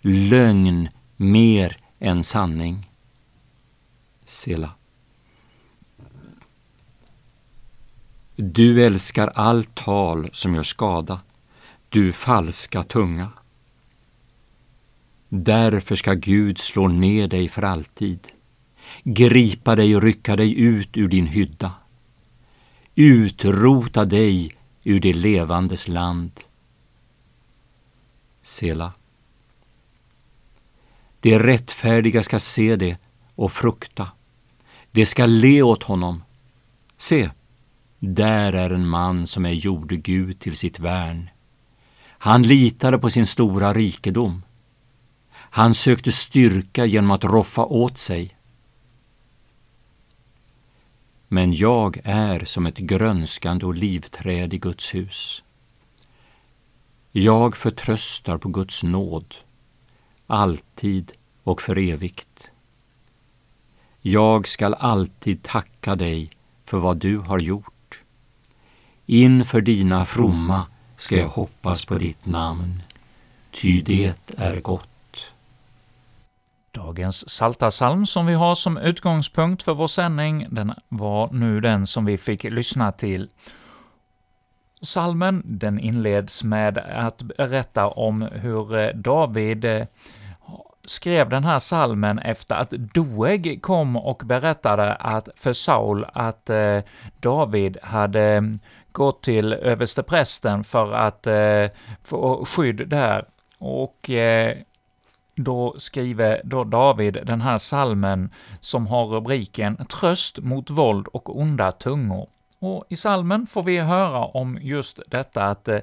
lögn 0.00 0.88
mer 1.16 1.76
en 1.98 2.24
sanning. 2.24 2.90
Sela. 4.24 4.70
Du 8.36 8.86
älskar 8.86 9.28
allt 9.34 9.74
tal 9.74 10.30
som 10.32 10.54
gör 10.54 10.62
skada, 10.62 11.20
du 11.88 12.12
falska 12.12 12.82
tunga. 12.82 13.28
Därför 15.28 15.94
ska 15.94 16.14
Gud 16.14 16.58
slå 16.58 16.88
ner 16.88 17.28
dig 17.28 17.48
för 17.48 17.62
alltid, 17.62 18.28
gripa 19.04 19.76
dig 19.76 19.96
och 19.96 20.02
rycka 20.02 20.36
dig 20.36 20.60
ut 20.60 20.96
ur 20.96 21.08
din 21.08 21.26
hydda, 21.26 21.72
utrota 22.94 24.04
dig 24.04 24.56
ur 24.84 25.00
det 25.00 25.12
levandes 25.12 25.88
land. 25.88 26.32
Sela. 28.42 28.92
De 31.20 31.38
rättfärdiga 31.38 32.22
ska 32.22 32.38
se 32.38 32.76
det 32.76 32.96
och 33.34 33.52
frukta. 33.52 34.10
De 34.90 35.06
ska 35.06 35.26
le 35.26 35.62
åt 35.62 35.82
honom. 35.82 36.22
Se, 36.96 37.30
där 37.98 38.52
är 38.52 38.70
en 38.70 38.88
man 38.88 39.26
som 39.26 39.46
är 39.46 39.52
gjorde 39.52 39.96
Gud 39.96 40.40
till 40.40 40.56
sitt 40.56 40.78
värn. 40.78 41.30
Han 42.18 42.42
litade 42.42 42.98
på 42.98 43.10
sin 43.10 43.26
stora 43.26 43.72
rikedom. 43.74 44.42
Han 45.30 45.74
sökte 45.74 46.12
styrka 46.12 46.84
genom 46.84 47.10
att 47.10 47.24
roffa 47.24 47.64
åt 47.64 47.98
sig. 47.98 48.36
Men 51.28 51.52
jag 51.52 52.00
är 52.04 52.44
som 52.44 52.66
ett 52.66 52.78
grönskande 52.78 53.66
olivträd 53.66 54.54
i 54.54 54.58
Guds 54.58 54.94
hus. 54.94 55.42
Jag 57.12 57.56
förtröstar 57.56 58.38
på 58.38 58.48
Guds 58.48 58.82
nåd 58.82 59.34
alltid 60.28 61.12
och 61.42 61.62
för 61.62 61.78
evigt. 61.78 62.50
Jag 64.00 64.48
skall 64.48 64.74
alltid 64.74 65.42
tacka 65.42 65.96
dig 65.96 66.30
för 66.64 66.78
vad 66.78 66.96
du 66.96 67.18
har 67.18 67.38
gjort. 67.38 68.00
Inför 69.06 69.60
dina 69.60 70.04
fromma 70.04 70.66
ska 70.96 71.16
jag 71.16 71.28
hoppas 71.28 71.84
på 71.84 71.94
ditt 71.94 72.26
namn, 72.26 72.82
ty 73.50 73.82
det 73.82 74.34
är 74.36 74.60
gott. 74.60 75.32
Dagens 76.70 77.30
saltasalm 77.30 78.06
som 78.06 78.26
vi 78.26 78.34
har 78.34 78.54
som 78.54 78.76
utgångspunkt 78.76 79.62
för 79.62 79.74
vår 79.74 79.88
sändning, 79.88 80.46
den 80.50 80.74
var 80.88 81.32
nu 81.32 81.60
den 81.60 81.86
som 81.86 82.04
vi 82.04 82.18
fick 82.18 82.44
lyssna 82.44 82.92
till. 82.92 83.28
Salmen 84.80 85.42
den 85.44 85.78
inleds 85.78 86.44
med 86.44 86.78
att 86.78 87.22
berätta 87.22 87.88
om 87.88 88.22
hur 88.22 88.92
David 88.92 89.64
eh, 89.64 89.84
skrev 90.88 91.28
den 91.28 91.44
här 91.44 91.58
salmen 91.58 92.18
efter 92.18 92.54
att 92.54 92.70
Doeg 92.70 93.62
kom 93.62 93.96
och 93.96 94.22
berättade 94.24 94.94
att 94.94 95.28
för 95.36 95.52
Saul 95.52 96.06
att 96.12 96.50
eh, 96.50 96.78
David 97.20 97.78
hade 97.82 98.22
eh, 98.22 98.42
gått 98.92 99.22
till 99.22 99.52
översteprästen 99.52 100.64
för 100.64 100.92
att 100.92 101.26
eh, 101.26 101.66
få 102.04 102.44
skydd 102.44 102.88
där. 102.88 103.24
Och 103.58 104.10
eh, 104.10 104.56
då 105.34 105.74
skriver 105.78 106.40
då 106.44 106.64
David 106.64 107.18
den 107.24 107.40
här 107.40 107.58
salmen 107.58 108.30
som 108.60 108.86
har 108.86 109.04
rubriken 109.04 109.76
”Tröst 109.76 110.38
mot 110.38 110.70
våld 110.70 111.08
och 111.08 111.38
onda 111.40 111.72
tungor”. 111.72 112.28
Och 112.58 112.84
i 112.88 112.96
salmen 112.96 113.46
får 113.46 113.62
vi 113.62 113.78
höra 113.78 114.24
om 114.24 114.58
just 114.60 115.00
detta 115.06 115.44
att 115.44 115.68
eh, 115.68 115.78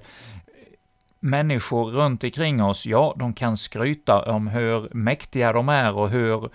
människor 1.19 1.86
runt 1.86 2.24
omkring 2.24 2.63
oss, 2.63 2.86
ja, 2.86 3.13
de 3.17 3.34
kan 3.34 3.57
skryta 3.57 4.31
om 4.31 4.48
hur 4.48 4.89
mäktiga 4.93 5.53
de 5.53 5.69
är 5.69 5.98
och 5.98 6.10
hur 6.10 6.50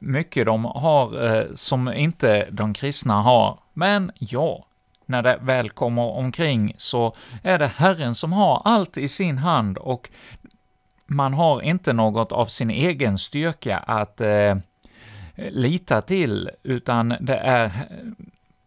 mycket 0.00 0.46
de 0.46 0.64
har 0.64 1.26
eh, 1.26 1.44
som 1.54 1.92
inte 1.92 2.48
de 2.50 2.74
kristna 2.74 3.22
har. 3.22 3.58
Men 3.72 4.12
ja, 4.18 4.66
när 5.06 5.22
det 5.22 5.38
väl 5.42 5.70
kommer 5.70 6.02
omkring 6.02 6.74
så 6.76 7.14
är 7.42 7.58
det 7.58 7.66
Herren 7.66 8.14
som 8.14 8.32
har 8.32 8.62
allt 8.64 8.98
i 8.98 9.08
sin 9.08 9.38
hand 9.38 9.78
och 9.78 10.10
man 11.06 11.34
har 11.34 11.62
inte 11.62 11.92
något 11.92 12.32
av 12.32 12.46
sin 12.46 12.70
egen 12.70 13.18
styrka 13.18 13.78
att 13.78 14.20
eh, 14.20 14.56
lita 15.36 16.00
till, 16.00 16.50
utan 16.62 17.14
det 17.20 17.36
är 17.36 17.72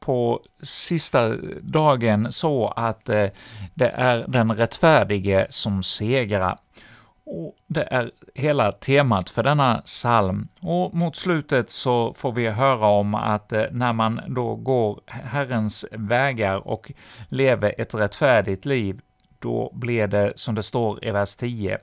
på 0.07 0.41
sista 0.63 1.35
dagen 1.61 2.31
så 2.31 2.67
att 2.67 3.09
eh, 3.09 3.27
det 3.73 3.89
är 3.89 4.25
den 4.27 4.51
rättfärdige 4.51 5.47
som 5.49 5.83
segrar. 5.83 6.57
Och 7.25 7.55
det 7.67 7.83
är 7.83 8.11
hela 8.35 8.71
temat 8.71 9.29
för 9.29 9.43
denna 9.43 9.81
psalm. 9.85 10.47
Och 10.61 10.95
mot 10.95 11.15
slutet 11.15 11.69
så 11.69 12.13
får 12.13 12.31
vi 12.31 12.47
höra 12.47 12.87
om 12.87 13.15
att 13.15 13.53
eh, 13.53 13.63
när 13.71 13.93
man 13.93 14.21
då 14.27 14.55
går 14.55 15.01
Herrens 15.05 15.85
vägar 15.91 16.67
och 16.67 16.91
lever 17.29 17.75
ett 17.77 17.93
rättfärdigt 17.93 18.65
liv, 18.65 18.99
då 19.39 19.71
blir 19.73 20.07
det 20.07 20.33
som 20.35 20.55
det 20.55 20.63
står 20.63 21.05
i 21.05 21.11
vers 21.11 21.35
10, 21.35 21.77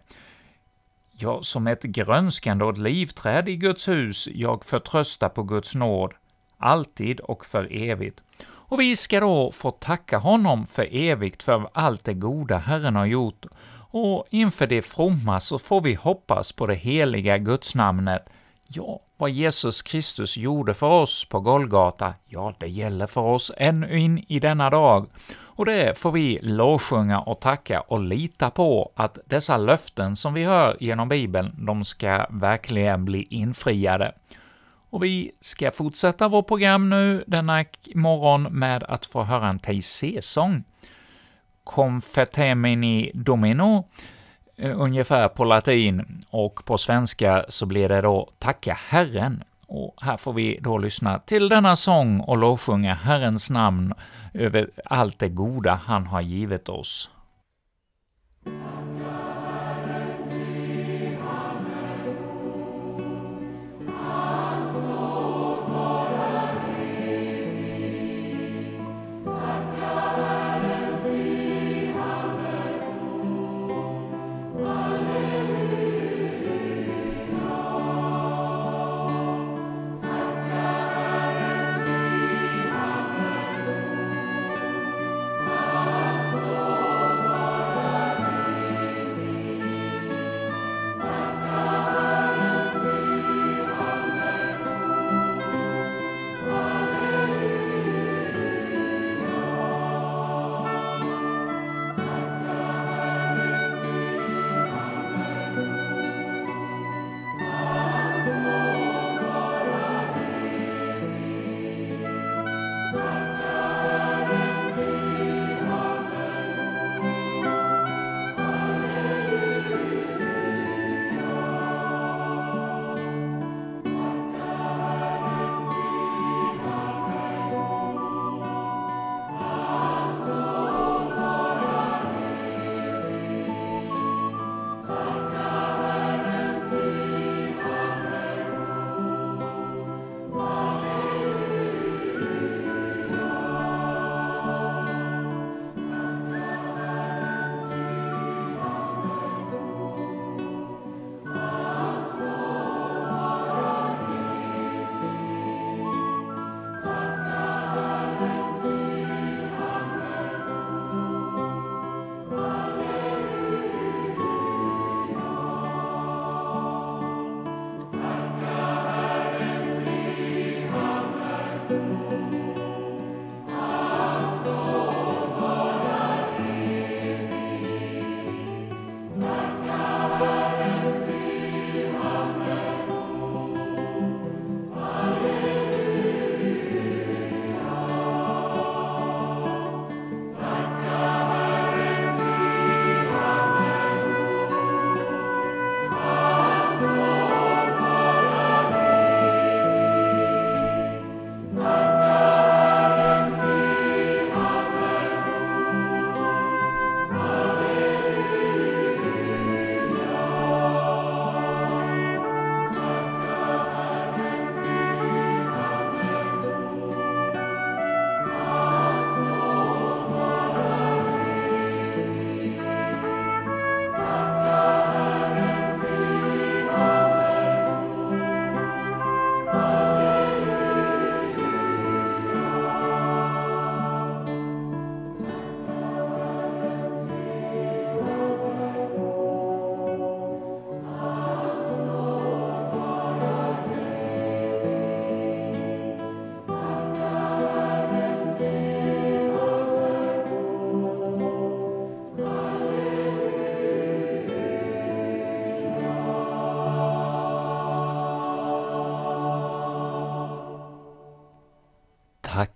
Ja, 1.16 1.38
som 1.42 1.66
ett 1.66 1.82
grönskande 1.82 2.64
och 2.64 2.72
ett 2.72 2.78
livträd 2.78 3.48
i 3.48 3.56
Guds 3.56 3.88
hus, 3.88 4.28
jag 4.34 4.64
förtröstar 4.64 5.28
på 5.28 5.42
Guds 5.42 5.74
nåd, 5.74 6.12
alltid 6.58 7.20
och 7.20 7.46
för 7.46 7.72
evigt. 7.72 8.24
Och 8.46 8.80
vi 8.80 8.96
ska 8.96 9.20
då 9.20 9.52
få 9.52 9.70
tacka 9.70 10.18
honom 10.18 10.66
för 10.66 10.88
evigt 10.94 11.42
för 11.42 11.68
allt 11.72 12.04
det 12.04 12.14
goda 12.14 12.58
Herren 12.58 12.96
har 12.96 13.06
gjort, 13.06 13.46
och 13.90 14.26
inför 14.30 14.66
det 14.66 14.82
fromma 14.82 15.40
så 15.40 15.58
får 15.58 15.80
vi 15.80 15.94
hoppas 15.94 16.52
på 16.52 16.66
det 16.66 16.74
heliga 16.74 17.38
gudsnamnet. 17.38 18.28
Ja, 18.66 19.00
vad 19.16 19.30
Jesus 19.30 19.82
Kristus 19.82 20.36
gjorde 20.36 20.74
för 20.74 20.86
oss 20.86 21.24
på 21.28 21.40
Golgata, 21.40 22.14
ja, 22.26 22.54
det 22.58 22.66
gäller 22.66 23.06
för 23.06 23.20
oss 23.20 23.52
ännu 23.56 23.98
in 23.98 24.24
i 24.28 24.40
denna 24.40 24.70
dag. 24.70 25.06
Och 25.56 25.64
det 25.64 25.98
får 25.98 26.12
vi 26.12 26.38
lovsjunga 26.42 27.20
och 27.20 27.40
tacka 27.40 27.80
och 27.80 28.00
lita 28.00 28.50
på 28.50 28.92
att 28.94 29.18
dessa 29.26 29.56
löften 29.56 30.16
som 30.16 30.34
vi 30.34 30.44
hör 30.44 30.76
genom 30.80 31.08
Bibeln, 31.08 31.54
de 31.66 31.84
ska 31.84 32.26
verkligen 32.30 33.04
bli 33.04 33.22
infriade. 33.22 34.12
Och 34.94 35.04
vi 35.04 35.32
ska 35.40 35.70
fortsätta 35.70 36.28
vårt 36.28 36.46
program 36.46 36.90
nu 36.90 37.24
denna 37.26 37.64
morgon 37.94 38.42
med 38.42 38.82
att 38.82 39.06
få 39.06 39.22
höra 39.22 39.48
en 39.48 39.58
TC-sång. 39.58 40.64
Confetemini 41.64 43.10
domino, 43.14 43.88
eh, 44.56 44.80
ungefär 44.80 45.28
på 45.28 45.44
latin, 45.44 46.24
och 46.30 46.64
på 46.64 46.78
svenska 46.78 47.44
så 47.48 47.66
blir 47.66 47.88
det 47.88 48.00
då 48.00 48.28
”Tacka 48.38 48.78
Herren”. 48.88 49.44
Och 49.66 49.94
här 50.00 50.16
får 50.16 50.32
vi 50.32 50.58
då 50.60 50.78
lyssna 50.78 51.18
till 51.18 51.48
denna 51.48 51.76
sång 51.76 52.20
och 52.20 52.38
lovsjunga 52.38 52.94
Herrens 52.94 53.50
namn 53.50 53.94
över 54.34 54.70
allt 54.84 55.18
det 55.18 55.28
goda 55.28 55.80
han 55.84 56.06
har 56.06 56.20
givit 56.20 56.68
oss. 56.68 57.10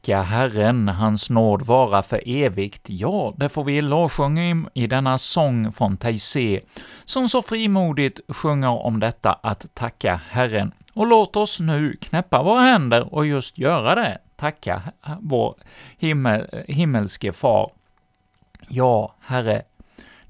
Tacka 0.08 0.22
Herren, 0.22 0.88
hans 0.88 1.30
nåd 1.30 1.62
vara 1.62 2.02
för 2.02 2.22
evigt. 2.26 2.86
Ja, 2.86 3.34
det 3.36 3.48
får 3.48 3.64
vi 3.64 3.82
lovsjunga 3.82 4.66
i 4.74 4.86
denna 4.86 5.18
sång 5.18 5.72
från 5.72 5.96
Taizé, 5.96 6.60
som 7.04 7.28
så 7.28 7.42
frimodigt 7.42 8.20
sjunger 8.28 8.86
om 8.86 9.00
detta 9.00 9.32
att 9.32 9.74
tacka 9.74 10.20
Herren. 10.28 10.72
Och 10.94 11.06
låt 11.06 11.36
oss 11.36 11.60
nu 11.60 11.96
knäppa 12.00 12.42
våra 12.42 12.60
händer 12.60 13.14
och 13.14 13.26
just 13.26 13.58
göra 13.58 13.94
det, 13.94 14.18
tacka 14.36 14.82
vår 15.20 15.54
himmel, 15.98 16.64
himmelske 16.68 17.32
Far. 17.32 17.70
Ja, 18.68 19.14
Herre, 19.20 19.62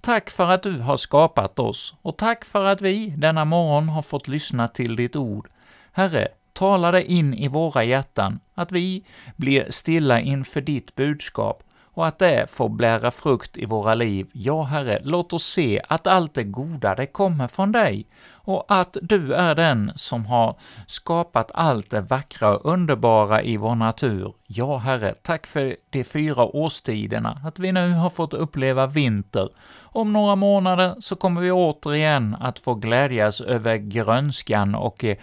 tack 0.01 0.31
för 0.31 0.51
att 0.51 0.63
du 0.63 0.81
har 0.81 0.97
skapat 0.97 1.59
oss, 1.59 1.95
och 2.03 2.17
tack 2.17 2.45
för 2.45 2.65
att 2.65 2.81
vi 2.81 3.15
denna 3.17 3.45
morgon 3.45 3.89
har 3.89 4.03
fått 4.03 4.29
lyssna 4.29 4.69
till 4.69 4.97
ditt 4.97 5.17
ord. 5.17 5.49
Herre, 5.93 6.29
tala 6.59 6.91
det 6.91 7.13
in 7.13 7.35
i 7.35 7.49
våra 7.49 7.85
hjärtan, 7.85 8.41
att 8.55 8.73
vi 8.73 9.05
blir 9.37 9.67
stilla 9.71 10.21
inför 10.21 10.61
ditt 10.61 10.95
budskap, 10.95 11.63
och 11.95 12.07
att 12.07 12.19
det 12.19 12.51
får 12.51 12.69
blära 12.69 13.11
frukt 13.11 13.57
i 13.57 13.67
våra 13.67 13.95
liv. 13.95 14.27
Ja, 14.33 14.63
Herre, 14.63 15.01
låt 15.05 15.33
oss 15.33 15.45
se 15.45 15.83
att 15.89 16.07
allt 16.07 16.35
det 16.35 16.45
goda, 16.45 16.95
det 16.95 17.07
kommer 17.07 17.49
från 17.49 17.73
dig, 17.73 18.07
och 18.31 18.65
att 18.69 18.97
du 19.03 19.33
är 19.33 19.55
den 19.55 19.93
som 19.95 20.27
har 20.27 20.57
skapat 20.87 21.51
allt 21.55 21.91
det 21.91 22.01
vackra 22.01 22.57
och 22.57 22.73
underbara 22.73 23.43
i 23.43 23.57
vår 23.57 23.75
natur. 23.75 24.35
Ja, 24.47 24.77
Herre, 24.77 25.15
tack 25.23 25.47
för 25.47 25.77
de 25.91 26.05
fyra 26.05 26.45
årstiderna, 26.45 27.41
att 27.45 27.59
vi 27.59 27.73
nu 27.73 27.93
har 27.93 28.11
fått 28.11 28.35
uppleva 28.35 28.87
vinter. 28.87 29.49
Om 29.83 30.13
några 30.13 30.37
månader 30.37 30.97
så 31.01 31.17
kommer 31.17 31.41
vi 31.41 31.53
återigen 31.53 32.37
att 32.41 32.59
få 32.59 32.75
glädjas 32.75 33.41
över 33.41 33.77
grönskan 33.77 34.75
och 34.75 35.05
eh, 35.05 35.17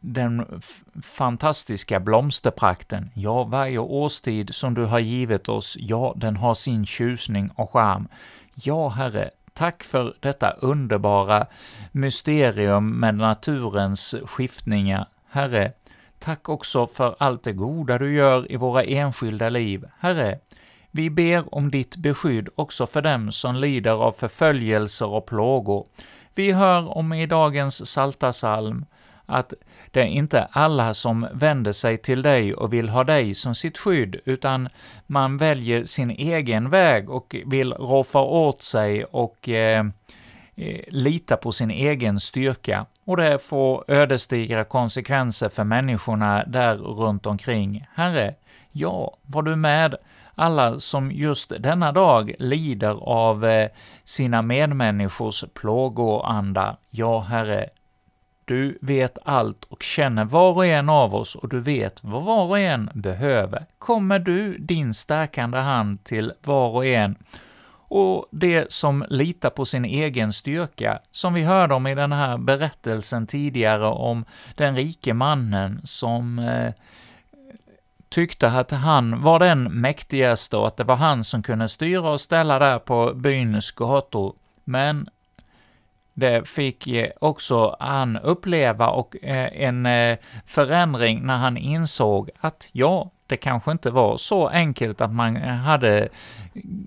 den 0.00 0.62
fantastiska 1.02 2.00
blomsterprakten. 2.00 3.10
Ja, 3.14 3.44
varje 3.44 3.78
årstid 3.78 4.54
som 4.54 4.74
du 4.74 4.84
har 4.84 4.98
givit 4.98 5.48
oss, 5.48 5.76
ja, 5.80 6.12
den 6.16 6.36
har 6.36 6.54
sin 6.54 6.86
tjusning 6.86 7.50
och 7.54 7.72
charm. 7.72 8.08
Ja, 8.54 8.88
Herre, 8.88 9.30
tack 9.52 9.84
för 9.84 10.14
detta 10.20 10.50
underbara 10.50 11.46
mysterium 11.92 13.00
med 13.00 13.14
naturens 13.14 14.14
skiftningar. 14.24 15.08
Herre, 15.30 15.72
tack 16.18 16.48
också 16.48 16.86
för 16.86 17.16
allt 17.18 17.44
det 17.44 17.52
goda 17.52 17.98
du 17.98 18.14
gör 18.14 18.52
i 18.52 18.56
våra 18.56 18.84
enskilda 18.84 19.48
liv. 19.48 19.84
Herre, 19.98 20.38
vi 20.90 21.10
ber 21.10 21.54
om 21.54 21.70
ditt 21.70 21.96
beskydd 21.96 22.48
också 22.54 22.86
för 22.86 23.02
dem 23.02 23.32
som 23.32 23.56
lider 23.56 23.92
av 23.92 24.12
förföljelser 24.12 25.08
och 25.08 25.26
plågor. 25.26 25.86
Vi 26.34 26.52
hör 26.52 26.96
om 26.98 27.12
i 27.12 27.26
dagens 27.26 27.80
psaltarpsalm 27.80 28.84
att 29.26 29.52
det 29.94 30.00
är 30.00 30.06
inte 30.06 30.48
alla 30.52 30.94
som 30.94 31.28
vänder 31.32 31.72
sig 31.72 31.98
till 31.98 32.22
dig 32.22 32.54
och 32.54 32.72
vill 32.72 32.88
ha 32.88 33.04
dig 33.04 33.34
som 33.34 33.54
sitt 33.54 33.78
skydd, 33.78 34.20
utan 34.24 34.68
man 35.06 35.36
väljer 35.36 35.84
sin 35.84 36.10
egen 36.10 36.70
väg 36.70 37.10
och 37.10 37.36
vill 37.46 37.72
roffa 37.72 38.20
åt 38.20 38.62
sig 38.62 39.04
och 39.04 39.48
eh, 39.48 39.86
eh 40.56 40.80
lita 40.88 41.36
på 41.36 41.52
sin 41.52 41.70
egen 41.70 42.20
styrka, 42.20 42.86
och 43.04 43.16
det 43.16 43.38
får 43.38 43.84
ödesdigra 43.88 44.64
konsekvenser 44.64 45.48
för 45.48 45.64
människorna 45.64 46.44
där 46.46 46.76
runt 46.76 47.26
omkring. 47.26 47.86
Herre, 47.94 48.34
ja, 48.72 49.16
var 49.22 49.42
du 49.42 49.56
med 49.56 49.94
alla 50.34 50.80
som 50.80 51.12
just 51.12 51.52
denna 51.58 51.92
dag 51.92 52.34
lider 52.38 52.96
av 53.02 53.44
eh, 53.44 53.68
sina 54.04 54.42
medmänniskors 54.42 55.44
plågoanda. 55.54 56.76
Ja, 56.90 57.20
Herre, 57.20 57.68
du 58.44 58.78
vet 58.80 59.18
allt 59.24 59.64
och 59.64 59.82
känner 59.82 60.24
var 60.24 60.52
och 60.52 60.66
en 60.66 60.88
av 60.88 61.14
oss 61.14 61.34
och 61.34 61.48
du 61.48 61.60
vet 61.60 61.98
vad 62.00 62.22
var 62.22 62.44
och 62.44 62.58
en 62.58 62.90
behöver. 62.94 63.66
Kommer 63.78 64.18
du 64.18 64.58
din 64.58 64.94
stärkande 64.94 65.58
hand 65.58 66.04
till 66.04 66.32
var 66.42 66.70
och 66.70 66.86
en 66.86 67.16
och 67.88 68.26
det 68.30 68.72
som 68.72 69.04
litar 69.08 69.50
på 69.50 69.64
sin 69.64 69.84
egen 69.84 70.32
styrka, 70.32 70.98
som 71.10 71.34
vi 71.34 71.42
hörde 71.42 71.74
om 71.74 71.86
i 71.86 71.94
den 71.94 72.12
här 72.12 72.38
berättelsen 72.38 73.26
tidigare 73.26 73.86
om 73.86 74.24
den 74.54 74.76
rike 74.76 75.14
mannen 75.14 75.80
som 75.84 76.38
eh, 76.38 76.72
tyckte 78.08 78.48
att 78.48 78.70
han 78.70 79.22
var 79.22 79.38
den 79.38 79.62
mäktigaste 79.62 80.56
och 80.56 80.66
att 80.66 80.76
det 80.76 80.84
var 80.84 80.96
han 80.96 81.24
som 81.24 81.42
kunde 81.42 81.68
styra 81.68 82.10
och 82.10 82.20
ställa 82.20 82.58
där 82.58 82.78
på 82.78 83.14
byns 83.14 83.70
gator. 83.70 84.34
Men 84.64 85.08
det 86.14 86.48
fick 86.48 86.88
också 87.20 87.76
han 87.80 88.16
uppleva 88.16 88.88
och 88.88 89.16
eh, 89.22 89.62
en 89.62 89.86
eh, 89.86 90.18
förändring 90.46 91.26
när 91.26 91.36
han 91.36 91.56
insåg 91.56 92.30
att 92.40 92.68
ja, 92.72 93.10
det 93.26 93.36
kanske 93.36 93.72
inte 93.72 93.90
var 93.90 94.16
så 94.16 94.48
enkelt 94.48 95.00
att 95.00 95.12
man 95.12 95.36
eh, 95.36 95.54
hade 95.54 96.08
mm, 96.54 96.86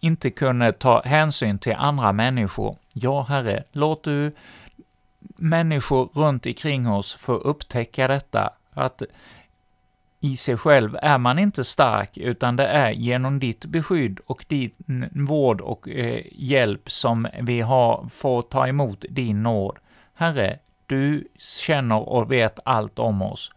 inte 0.00 0.30
kunde 0.30 0.72
ta 0.72 1.02
hänsyn 1.04 1.58
till 1.58 1.74
andra 1.74 2.12
människor. 2.12 2.76
Ja, 2.92 3.22
Herre, 3.28 3.62
låt 3.72 4.04
du 4.04 4.32
människor 5.36 6.04
runt 6.14 6.46
omkring 6.46 6.88
oss 6.88 7.14
få 7.14 7.32
upptäcka 7.32 8.08
detta, 8.08 8.52
att 8.74 9.02
i 10.24 10.36
sig 10.36 10.56
själv 10.56 10.96
är 11.02 11.18
man 11.18 11.38
inte 11.38 11.64
stark, 11.64 12.16
utan 12.16 12.56
det 12.56 12.66
är 12.66 12.90
genom 12.90 13.38
ditt 13.38 13.64
beskydd 13.66 14.20
och 14.26 14.44
din 14.48 15.08
vård 15.12 15.60
och 15.60 15.88
eh, 15.88 16.22
hjälp 16.32 16.90
som 16.90 17.26
vi 17.40 17.60
har 17.60 18.08
fått 18.12 18.50
ta 18.50 18.68
emot 18.68 19.04
din 19.10 19.42
nåd. 19.42 19.78
Herre, 20.14 20.58
du 20.86 21.28
känner 21.38 22.08
och 22.08 22.32
vet 22.32 22.58
allt 22.64 22.98
om 22.98 23.22
oss. 23.22 23.50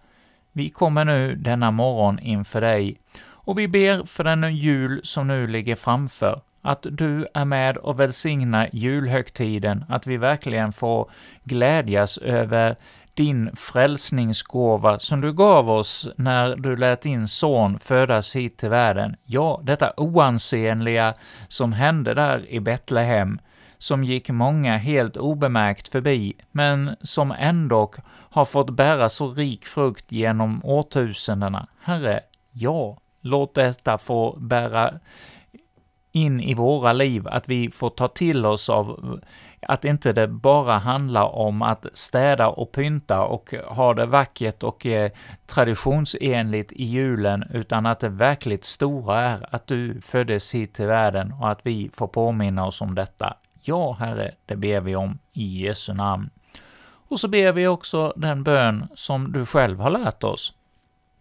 Vi 0.51 0.69
kommer 0.69 1.06
nu 1.06 1.36
denna 1.36 1.71
morgon 1.71 2.19
inför 2.19 2.62
dig, 2.62 2.97
och 3.23 3.60
vi 3.60 3.67
ber 3.67 4.04
för 4.04 4.23
den 4.23 4.56
jul 4.56 4.99
som 5.04 5.28
nu 5.28 5.47
ligger 5.47 5.75
framför, 5.75 6.41
att 6.62 6.86
du 6.91 7.28
är 7.34 7.45
med 7.45 7.78
och 7.78 7.99
välsignar 7.99 8.69
julhögtiden, 8.73 9.86
att 9.89 10.08
vi 10.08 10.17
verkligen 10.17 10.73
får 10.73 11.10
glädjas 11.43 12.17
över 12.17 12.75
din 13.15 13.56
frälsningsgåva 13.56 14.99
som 14.99 15.21
du 15.21 15.34
gav 15.34 15.69
oss 15.69 16.08
när 16.17 16.56
du 16.56 16.75
lät 16.75 17.01
din 17.01 17.28
son 17.28 17.80
födas 17.80 18.36
hit 18.36 18.58
till 18.58 18.69
världen. 18.69 19.15
Ja, 19.25 19.62
detta 19.63 19.93
oansenliga 19.97 21.13
som 21.47 21.73
hände 21.73 22.13
där 22.13 22.49
i 22.49 22.60
Betlehem, 22.60 23.39
som 23.78 24.04
gick 24.04 24.30
många 24.30 24.78
helt 24.78 25.17
obemärkt 25.17 25.88
förbi, 25.88 26.34
men 26.51 26.95
som 27.01 27.32
ändå 27.32 27.91
har 28.08 28.45
fått 28.45 28.69
bära 28.69 29.10
så 29.10 29.32
rik 29.32 29.65
frukt 29.65 30.12
genom 30.12 30.62
årtusendena. 30.63 31.67
Herre, 31.82 32.19
ja, 32.51 32.97
låt 33.21 33.54
detta 33.54 33.97
få 33.97 34.38
bära 34.39 34.93
in 36.12 36.39
i 36.39 36.54
våra 36.54 36.93
liv, 36.93 37.28
att 37.28 37.49
vi 37.49 37.69
får 37.69 37.89
ta 37.89 38.08
till 38.08 38.45
oss 38.45 38.69
av 38.69 39.19
att 39.65 39.86
inte 39.86 40.13
det 40.13 40.28
bara 40.28 40.78
handlar 40.78 41.36
om 41.36 41.62
att 41.62 41.86
städa 41.93 42.47
och 42.47 42.71
pynta 42.71 43.21
och 43.21 43.54
ha 43.67 43.93
det 43.93 44.06
vackert 44.06 44.63
och 44.63 44.86
eh, 44.86 45.12
traditionsenligt 45.47 46.71
i 46.71 46.84
julen, 46.84 47.43
utan 47.54 47.86
att 47.86 47.99
det 47.99 48.10
verkligt 48.10 48.65
stora 48.65 49.21
är 49.21 49.56
att 49.56 49.67
du 49.67 50.01
föddes 50.01 50.56
hit 50.56 50.73
till 50.73 50.88
världen 50.88 51.34
och 51.34 51.49
att 51.49 51.60
vi 51.63 51.89
får 51.93 52.08
påminna 52.08 52.65
oss 52.65 52.82
om 52.82 52.95
detta. 52.95 53.38
Ja, 53.62 53.97
Herre, 53.99 54.32
det 54.45 54.56
ber 54.56 54.80
vi 54.82 54.95
om 54.95 55.19
i 55.34 55.63
Jesu 55.63 55.93
namn. 55.93 56.30
Och 57.08 57.19
så 57.19 57.28
ber 57.28 57.51
vi 57.51 57.67
också 57.67 58.13
den 58.15 58.43
bön 58.43 58.88
som 58.93 59.32
du 59.32 59.45
själv 59.45 59.80
har 59.80 59.89
lärt 59.89 60.23
oss. 60.23 60.54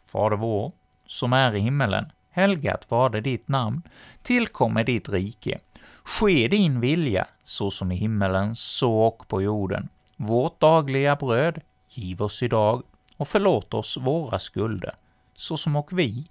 Fader 0.04 0.36
vår, 0.36 0.72
som 1.06 1.32
är 1.32 1.56
i 1.56 1.60
himmelen. 1.60 2.04
Helgat 2.34 2.90
varde 2.90 3.20
ditt 3.20 3.48
namn. 3.48 3.82
Tillkommer 4.22 4.84
ditt 4.84 5.08
rike. 5.08 5.58
Ske 6.04 6.48
din 6.48 6.80
vilja, 6.80 7.26
så 7.44 7.70
som 7.70 7.92
i 7.92 7.96
himmelen, 7.96 8.56
så 8.56 8.98
och 8.98 9.28
på 9.28 9.42
jorden. 9.42 9.88
Vårt 10.16 10.60
dagliga 10.60 11.16
bröd 11.16 11.60
giv 11.88 12.22
oss 12.22 12.42
idag 12.42 12.82
och 13.16 13.28
förlåt 13.28 13.74
oss 13.74 13.96
våra 13.96 14.38
skulder, 14.38 14.94
så 15.34 15.56
som 15.56 15.76
och 15.76 15.98
vi 15.98 16.26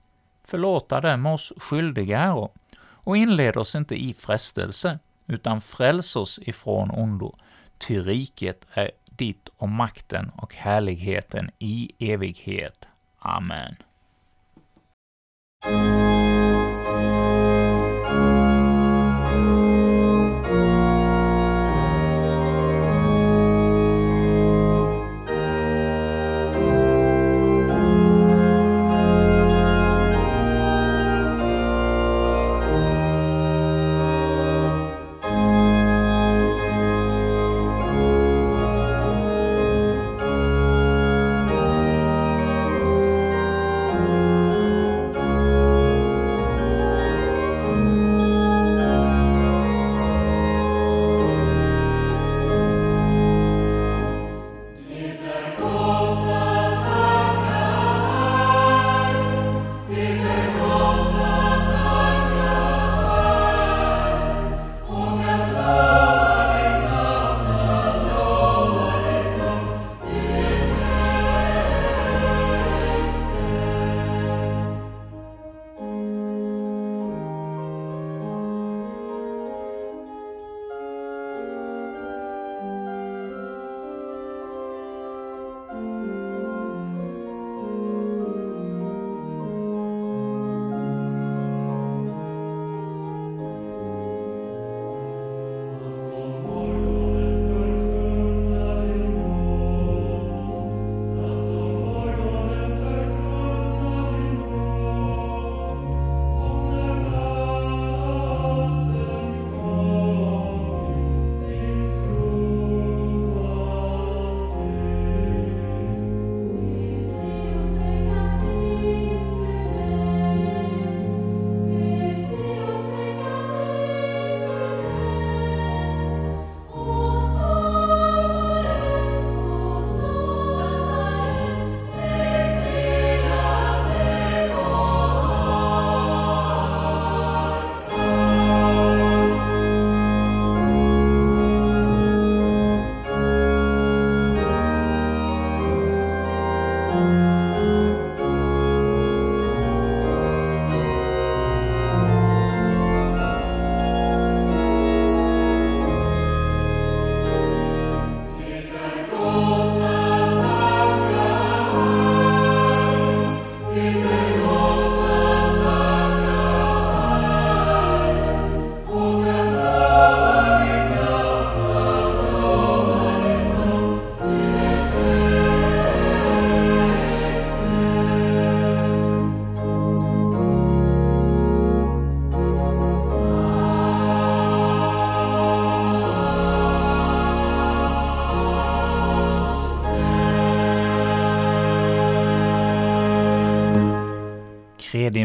förlåta 0.45 1.01
dem 1.01 1.25
oss 1.25 1.53
skyldiga 1.57 2.19
äro. 2.19 2.51
Och 2.81 3.17
inled 3.17 3.57
oss 3.57 3.75
inte 3.75 3.95
i 4.03 4.13
frestelse, 4.13 4.99
utan 5.27 5.61
fräls 5.61 6.15
oss 6.15 6.39
ifrån 6.41 6.91
ondo, 6.91 7.35
ty 7.77 8.01
riket 8.01 8.67
är 8.73 8.91
ditt 9.05 9.49
och 9.57 9.69
makten 9.69 10.29
och 10.29 10.55
härligheten 10.55 11.51
i 11.59 11.91
evighet. 11.99 12.87
Amen. 13.19 13.75
thank 15.63 16.17
you 16.17 16.22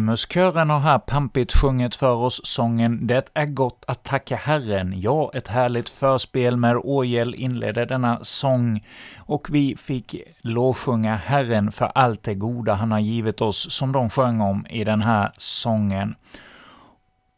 Salmuskören 0.08 0.70
har 0.70 0.80
här 0.80 0.98
pampigt 0.98 1.52
sjungit 1.52 1.96
för 1.96 2.14
oss 2.14 2.40
sången 2.44 3.06
”Det 3.06 3.30
är 3.34 3.46
gott 3.46 3.84
att 3.86 4.04
tacka 4.04 4.36
Herren”. 4.36 4.92
Ja, 4.96 5.30
ett 5.34 5.48
härligt 5.48 5.88
förspel 5.88 6.56
med 6.56 6.76
Ågäll 6.76 7.34
inledde 7.34 7.84
denna 7.84 8.18
sång, 8.22 8.84
och 9.18 9.48
vi 9.50 9.76
fick 9.76 10.14
lovsjunga 10.40 11.16
Herren 11.16 11.72
för 11.72 11.92
allt 11.94 12.22
det 12.22 12.34
goda 12.34 12.74
han 12.74 12.92
har 12.92 12.98
givit 12.98 13.40
oss, 13.40 13.70
som 13.70 13.92
de 13.92 14.10
sjöng 14.10 14.40
om 14.40 14.66
i 14.70 14.84
den 14.84 15.02
här 15.02 15.32
sången. 15.38 16.14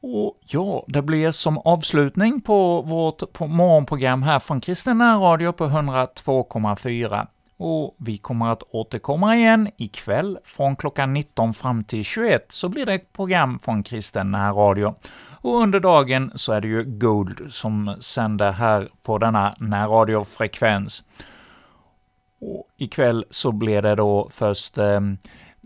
Och 0.02 0.38
ja, 0.46 0.84
det 0.86 1.02
blir 1.02 1.30
som 1.30 1.58
avslutning 1.58 2.40
på 2.40 2.82
vårt 2.82 3.40
morgonprogram 3.40 4.22
här 4.22 4.38
från 4.38 4.60
Kristen 4.60 5.20
Radio 5.20 5.52
på 5.52 5.64
102,4 5.64 7.26
och 7.62 7.94
vi 7.98 8.16
kommer 8.16 8.46
att 8.46 8.62
återkomma 8.70 9.36
igen 9.36 9.68
ikväll 9.76 10.38
från 10.44 10.76
klockan 10.76 11.12
19 11.12 11.54
fram 11.54 11.84
till 11.84 12.04
21, 12.04 12.46
så 12.48 12.68
blir 12.68 12.86
det 12.86 12.94
ett 12.94 13.12
program 13.12 13.58
från 13.58 13.82
Kristen 13.82 14.30
närradio. 14.30 14.94
Och 15.40 15.60
under 15.62 15.80
dagen 15.80 16.32
så 16.34 16.52
är 16.52 16.60
det 16.60 16.68
ju 16.68 16.84
Gold 16.84 17.52
som 17.52 17.94
sänder 18.00 18.50
här 18.50 18.88
på 19.02 19.18
denna 19.18 19.54
närradiofrekvens. 19.58 21.04
Och 22.40 22.66
ikväll 22.76 23.24
så 23.30 23.52
blir 23.52 23.82
det 23.82 23.94
då 23.94 24.28
först 24.32 24.78
eh, 24.78 25.00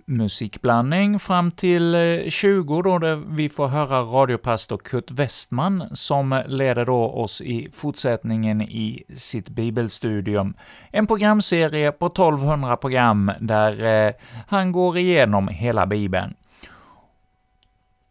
musikblandning 0.06 1.18
fram 1.18 1.50
till 1.50 1.94
eh, 1.94 2.30
20 2.30 2.82
då 2.82 2.98
det 2.98 3.16
vi 3.16 3.48
får 3.48 3.68
höra 3.68 4.00
radiopastor 4.00 4.78
Kurt 4.78 5.10
Westman 5.10 5.84
som 5.92 6.42
leder 6.46 6.84
då 6.84 7.04
oss 7.04 7.40
i 7.40 7.68
fortsättningen 7.72 8.62
i 8.62 9.02
sitt 9.16 9.48
bibelstudium. 9.48 10.54
En 10.90 11.06
programserie 11.06 11.92
på 11.92 12.06
1200 12.06 12.76
program 12.76 13.32
där 13.40 14.06
eh, 14.06 14.14
han 14.46 14.72
går 14.72 14.98
igenom 14.98 15.48
hela 15.48 15.86
bibeln. 15.86 16.34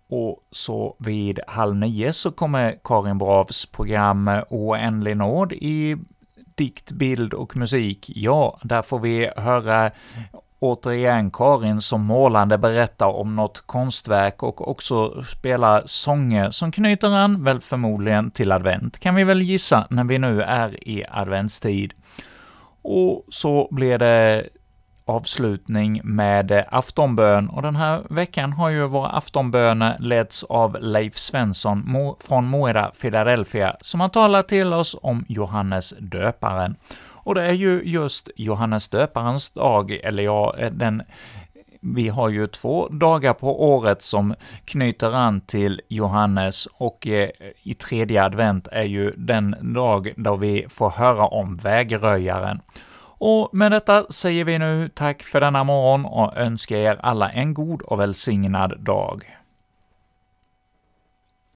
Och 0.09 0.39
så 0.51 0.95
vid 0.99 1.39
halv 1.47 1.75
nio 1.75 2.13
så 2.13 2.31
kommer 2.31 2.75
Karin 2.83 3.17
Bravs 3.17 3.65
program 3.65 4.27
eh, 4.27 4.43
Oändlig 4.49 5.17
nåd 5.17 5.53
i 5.53 5.97
dikt, 6.55 6.91
bild 6.91 7.33
och 7.33 7.57
musik. 7.57 8.11
Ja, 8.15 8.59
där 8.63 8.81
får 8.81 8.99
vi 8.99 9.31
höra 9.37 9.91
återigen 10.63 11.31
Karin 11.31 11.81
som 11.81 12.01
målande 12.01 12.57
berättar 12.57 13.07
om 13.07 13.35
något 13.35 13.63
konstverk 13.65 14.43
och 14.43 14.67
också 14.67 15.23
spelar 15.23 15.81
sånger 15.85 16.49
som 16.49 16.71
knyter 16.71 17.15
an 17.15 17.43
väl 17.43 17.59
förmodligen 17.59 18.31
till 18.31 18.51
advent, 18.51 18.99
kan 18.99 19.15
vi 19.15 19.23
väl 19.23 19.41
gissa, 19.41 19.87
när 19.89 20.03
vi 20.03 20.19
nu 20.19 20.41
är 20.41 20.87
i 20.89 21.03
adventstid. 21.11 21.93
Och 22.81 23.25
så 23.29 23.67
blir 23.71 23.97
det 23.97 24.43
avslutning 25.05 26.01
med 26.03 26.65
aftonbön, 26.71 27.49
och 27.49 27.61
den 27.61 27.75
här 27.75 28.03
veckan 28.09 28.53
har 28.53 28.69
ju 28.69 28.87
våra 28.87 29.07
aftonböner 29.07 29.97
letts 29.99 30.43
av 30.43 30.77
Leif 30.81 31.17
Svensson 31.17 31.85
från 32.27 32.45
Moeda, 32.45 32.91
Philadelphia, 33.01 33.75
som 33.81 33.99
har 33.99 34.09
talat 34.09 34.47
till 34.47 34.73
oss 34.73 34.95
om 35.01 35.25
Johannes 35.27 35.93
döparen. 35.99 36.75
Och 37.23 37.35
det 37.35 37.41
är 37.41 37.53
ju 37.53 37.81
just 37.83 38.29
Johannes 38.35 38.87
döparens 38.87 39.51
dag, 39.51 39.91
eller 39.91 40.23
ja, 40.23 40.55
den 40.71 41.03
vi 41.83 42.09
har 42.09 42.29
ju 42.29 42.47
två 42.47 42.87
dagar 42.87 43.33
på 43.33 43.73
året 43.73 44.01
som 44.01 44.35
knyter 44.65 45.15
an 45.15 45.41
till 45.41 45.81
Johannes, 45.87 46.65
och 46.65 47.07
eh, 47.07 47.29
i 47.63 47.73
tredje 47.73 48.23
advent 48.23 48.67
är 48.71 48.83
ju 48.83 49.11
den 49.17 49.55
dag 49.73 50.13
då 50.17 50.35
vi 50.35 50.65
får 50.69 50.89
höra 50.89 51.27
om 51.27 51.57
vägröjaren. 51.57 52.61
Och 53.17 53.49
med 53.53 53.71
detta 53.71 54.05
säger 54.09 54.45
vi 54.45 54.59
nu 54.59 54.89
tack 54.89 55.23
för 55.23 55.41
denna 55.41 55.63
morgon 55.63 56.05
och 56.05 56.37
önskar 56.37 56.77
er 56.77 56.99
alla 57.03 57.29
en 57.29 57.53
god 57.53 57.81
och 57.81 57.99
välsignad 57.99 58.79
dag. 58.79 59.23